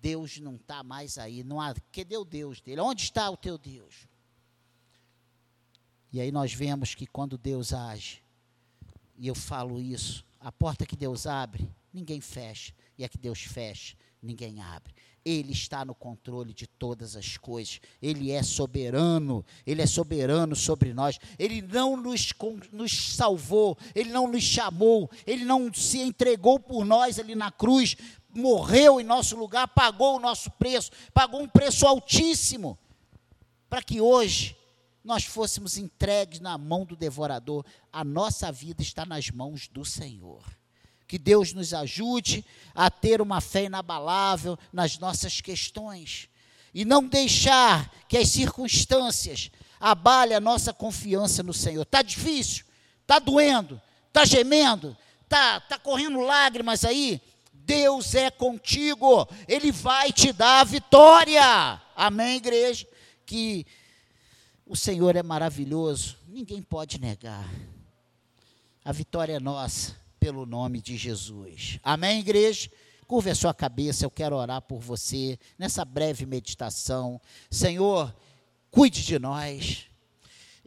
Deus 0.00 0.38
não 0.38 0.56
está 0.56 0.82
mais 0.82 1.16
aí, 1.16 1.42
não 1.42 1.60
há, 1.60 1.74
cadê 1.90 2.16
o 2.16 2.24
Deus 2.24 2.60
dele? 2.60 2.80
Onde 2.80 3.02
está 3.02 3.28
o 3.30 3.36
teu 3.36 3.56
Deus? 3.56 4.06
E 6.12 6.20
aí 6.20 6.30
nós 6.30 6.52
vemos 6.52 6.94
que 6.94 7.06
quando 7.06 7.36
Deus 7.36 7.72
age, 7.72 8.22
e 9.18 9.26
eu 9.26 9.34
falo 9.34 9.80
isso, 9.80 10.24
a 10.38 10.52
porta 10.52 10.86
que 10.86 10.94
Deus 10.94 11.26
abre, 11.26 11.68
ninguém 11.92 12.20
fecha, 12.20 12.72
e 12.96 13.04
a 13.04 13.08
que 13.08 13.18
Deus 13.18 13.40
fecha, 13.40 13.96
ninguém 14.22 14.60
abre. 14.60 14.94
Ele 15.26 15.50
está 15.50 15.84
no 15.84 15.92
controle 15.92 16.54
de 16.54 16.68
todas 16.68 17.16
as 17.16 17.36
coisas. 17.36 17.80
Ele 18.00 18.30
é 18.30 18.44
soberano. 18.44 19.44
Ele 19.66 19.82
é 19.82 19.86
soberano 19.86 20.54
sobre 20.54 20.94
nós. 20.94 21.18
Ele 21.36 21.60
não 21.60 21.96
nos, 21.96 22.32
nos 22.70 23.16
salvou. 23.16 23.76
Ele 23.92 24.10
não 24.10 24.28
nos 24.28 24.44
chamou. 24.44 25.10
Ele 25.26 25.44
não 25.44 25.74
se 25.74 25.98
entregou 25.98 26.60
por 26.60 26.84
nós 26.84 27.18
ali 27.18 27.34
na 27.34 27.50
cruz. 27.50 27.96
Morreu 28.32 29.00
em 29.00 29.04
nosso 29.04 29.36
lugar. 29.36 29.66
Pagou 29.66 30.14
o 30.14 30.20
nosso 30.20 30.48
preço. 30.52 30.92
Pagou 31.12 31.42
um 31.42 31.48
preço 31.48 31.88
altíssimo. 31.88 32.78
Para 33.68 33.82
que 33.82 34.00
hoje 34.00 34.56
nós 35.02 35.24
fôssemos 35.24 35.76
entregues 35.76 36.38
na 36.38 36.56
mão 36.56 36.84
do 36.84 36.94
devorador. 36.94 37.66
A 37.92 38.04
nossa 38.04 38.52
vida 38.52 38.80
está 38.80 39.04
nas 39.04 39.28
mãos 39.28 39.66
do 39.66 39.84
Senhor. 39.84 40.44
Que 41.06 41.18
Deus 41.18 41.52
nos 41.52 41.72
ajude 41.72 42.44
a 42.74 42.90
ter 42.90 43.20
uma 43.20 43.40
fé 43.40 43.64
inabalável 43.64 44.58
nas 44.72 44.98
nossas 44.98 45.40
questões 45.40 46.28
e 46.74 46.84
não 46.84 47.02
deixar 47.02 47.90
que 48.06 48.18
as 48.18 48.28
circunstâncias 48.28 49.50
abalem 49.80 50.36
a 50.36 50.40
nossa 50.40 50.72
confiança 50.72 51.42
no 51.42 51.54
Senhor. 51.54 51.82
Está 51.82 52.02
difícil, 52.02 52.66
está 53.00 53.18
doendo, 53.18 53.80
está 54.08 54.24
gemendo, 54.24 54.96
está 55.22 55.60
tá 55.60 55.78
correndo 55.78 56.20
lágrimas 56.20 56.84
aí. 56.84 57.20
Deus 57.52 58.14
é 58.14 58.30
contigo, 58.30 59.26
Ele 59.48 59.72
vai 59.72 60.12
te 60.12 60.32
dar 60.32 60.60
a 60.60 60.64
vitória. 60.64 61.80
Amém, 61.96 62.36
igreja? 62.36 62.86
Que 63.24 63.66
o 64.66 64.76
Senhor 64.76 65.16
é 65.16 65.22
maravilhoso, 65.22 66.18
ninguém 66.28 66.60
pode 66.60 67.00
negar. 67.00 67.48
A 68.84 68.92
vitória 68.92 69.32
é 69.32 69.40
nossa 69.40 70.05
pelo 70.26 70.44
nome 70.44 70.80
de 70.80 70.96
Jesus. 70.96 71.78
Amém, 71.84 72.18
igreja? 72.18 72.68
Curve 73.06 73.30
a 73.30 73.34
sua 73.36 73.54
cabeça, 73.54 74.04
eu 74.04 74.10
quero 74.10 74.34
orar 74.34 74.60
por 74.60 74.80
você 74.80 75.38
nessa 75.56 75.84
breve 75.84 76.26
meditação. 76.26 77.20
Senhor, 77.48 78.12
cuide 78.68 79.04
de 79.04 79.20
nós. 79.20 79.86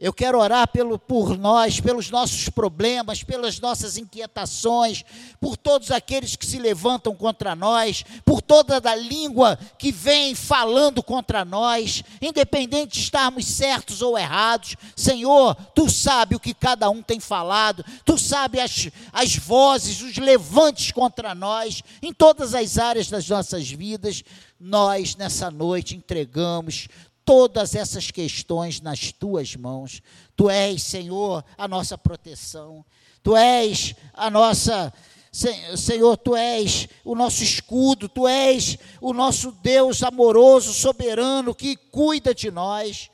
Eu 0.00 0.14
quero 0.14 0.38
orar 0.38 0.66
pelo, 0.66 0.98
por 0.98 1.36
nós, 1.36 1.78
pelos 1.78 2.08
nossos 2.08 2.48
problemas, 2.48 3.22
pelas 3.22 3.60
nossas 3.60 3.98
inquietações, 3.98 5.04
por 5.38 5.58
todos 5.58 5.90
aqueles 5.90 6.34
que 6.34 6.46
se 6.46 6.58
levantam 6.58 7.14
contra 7.14 7.54
nós, 7.54 8.02
por 8.24 8.40
toda 8.40 8.80
a 8.90 8.94
língua 8.94 9.58
que 9.78 9.92
vem 9.92 10.34
falando 10.34 11.02
contra 11.02 11.44
nós, 11.44 12.02
independente 12.18 12.94
de 12.94 13.00
estarmos 13.00 13.44
certos 13.44 14.00
ou 14.00 14.18
errados. 14.18 14.74
Senhor, 14.96 15.54
tu 15.74 15.90
sabe 15.90 16.34
o 16.34 16.40
que 16.40 16.54
cada 16.54 16.88
um 16.88 17.02
tem 17.02 17.20
falado, 17.20 17.84
tu 18.02 18.16
sabe 18.16 18.58
as, 18.58 18.88
as 19.12 19.36
vozes, 19.36 20.00
os 20.00 20.16
levantes 20.16 20.92
contra 20.92 21.34
nós, 21.34 21.82
em 22.00 22.10
todas 22.10 22.54
as 22.54 22.78
áreas 22.78 23.10
das 23.10 23.28
nossas 23.28 23.70
vidas. 23.70 24.24
Nós, 24.58 25.16
nessa 25.16 25.50
noite, 25.50 25.96
entregamos 25.96 26.88
todas 27.30 27.76
essas 27.76 28.10
questões 28.10 28.80
nas 28.80 29.12
tuas 29.12 29.54
mãos. 29.54 30.02
Tu 30.34 30.50
és, 30.50 30.82
Senhor, 30.82 31.44
a 31.56 31.68
nossa 31.68 31.96
proteção. 31.96 32.84
Tu 33.22 33.36
és 33.36 33.94
a 34.12 34.28
nossa. 34.28 34.92
Senhor, 35.30 36.16
tu 36.16 36.34
és 36.34 36.88
o 37.04 37.14
nosso 37.14 37.44
escudo, 37.44 38.08
tu 38.08 38.26
és 38.26 38.76
o 39.00 39.12
nosso 39.12 39.52
Deus 39.62 40.02
amoroso, 40.02 40.74
soberano, 40.74 41.54
que 41.54 41.76
cuida 41.76 42.34
de 42.34 42.50
nós. 42.50 43.08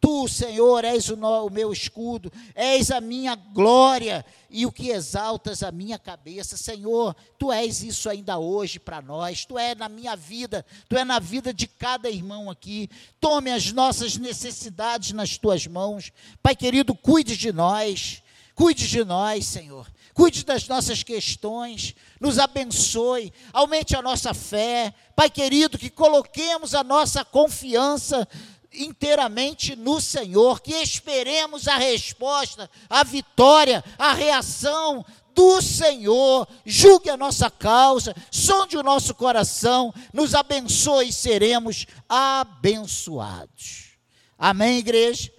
Tu, 0.00 0.26
Senhor, 0.28 0.82
és 0.82 1.10
o, 1.10 1.16
no, 1.16 1.46
o, 1.46 1.50
meu 1.50 1.70
escudo, 1.70 2.32
és 2.54 2.90
a 2.90 3.02
minha 3.02 3.34
glória 3.34 4.24
e 4.48 4.64
o 4.64 4.72
que 4.72 4.88
exaltas 4.88 5.62
a 5.62 5.70
minha 5.70 5.98
cabeça. 5.98 6.56
Senhor, 6.56 7.14
tu 7.38 7.52
és 7.52 7.82
isso 7.82 8.08
ainda 8.08 8.38
hoje 8.38 8.78
para 8.78 9.02
nós, 9.02 9.44
tu 9.44 9.58
é 9.58 9.74
na 9.74 9.90
minha 9.90 10.16
vida, 10.16 10.64
tu 10.88 10.96
é 10.96 11.04
na 11.04 11.18
vida 11.18 11.52
de 11.52 11.66
cada 11.66 12.08
irmão 12.08 12.48
aqui. 12.48 12.88
Tome 13.20 13.52
as 13.52 13.72
nossas 13.72 14.16
necessidades 14.16 15.12
nas 15.12 15.36
tuas 15.36 15.66
mãos. 15.66 16.10
Pai 16.42 16.56
querido, 16.56 16.94
cuide 16.94 17.36
de 17.36 17.52
nós, 17.52 18.22
cuide 18.54 18.88
de 18.88 19.04
nós, 19.04 19.44
Senhor. 19.44 19.86
Cuide 20.14 20.44
das 20.44 20.66
nossas 20.66 21.02
questões, 21.02 21.94
nos 22.20 22.38
abençoe, 22.38 23.32
aumente 23.52 23.94
a 23.94 24.02
nossa 24.02 24.34
fé. 24.34 24.92
Pai 25.14 25.30
querido, 25.30 25.78
que 25.78 25.88
coloquemos 25.88 26.74
a 26.74 26.82
nossa 26.82 27.24
confiança 27.24 28.26
inteiramente 28.72 29.74
no 29.74 30.00
Senhor, 30.00 30.60
que 30.60 30.74
esperemos 30.74 31.66
a 31.66 31.76
resposta, 31.76 32.70
a 32.88 33.02
vitória, 33.02 33.84
a 33.98 34.12
reação 34.12 35.04
do 35.34 35.60
Senhor, 35.60 36.46
julgue 36.64 37.10
a 37.10 37.16
nossa 37.16 37.50
causa, 37.50 38.14
sonde 38.30 38.76
o 38.76 38.82
nosso 38.82 39.14
coração, 39.14 39.92
nos 40.12 40.34
abençoe 40.34 41.08
e 41.08 41.12
seremos 41.12 41.86
abençoados. 42.08 43.96
Amém, 44.38 44.78
igreja? 44.78 45.30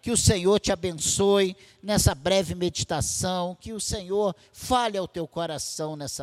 Que 0.00 0.10
o 0.10 0.16
Senhor 0.16 0.58
te 0.58 0.72
abençoe 0.72 1.56
nessa 1.82 2.14
breve 2.14 2.54
meditação, 2.54 3.56
que 3.60 3.72
o 3.72 3.80
Senhor 3.80 4.34
fale 4.52 4.98
ao 4.98 5.06
teu 5.06 5.26
coração 5.28 5.96
nessa 5.96 6.20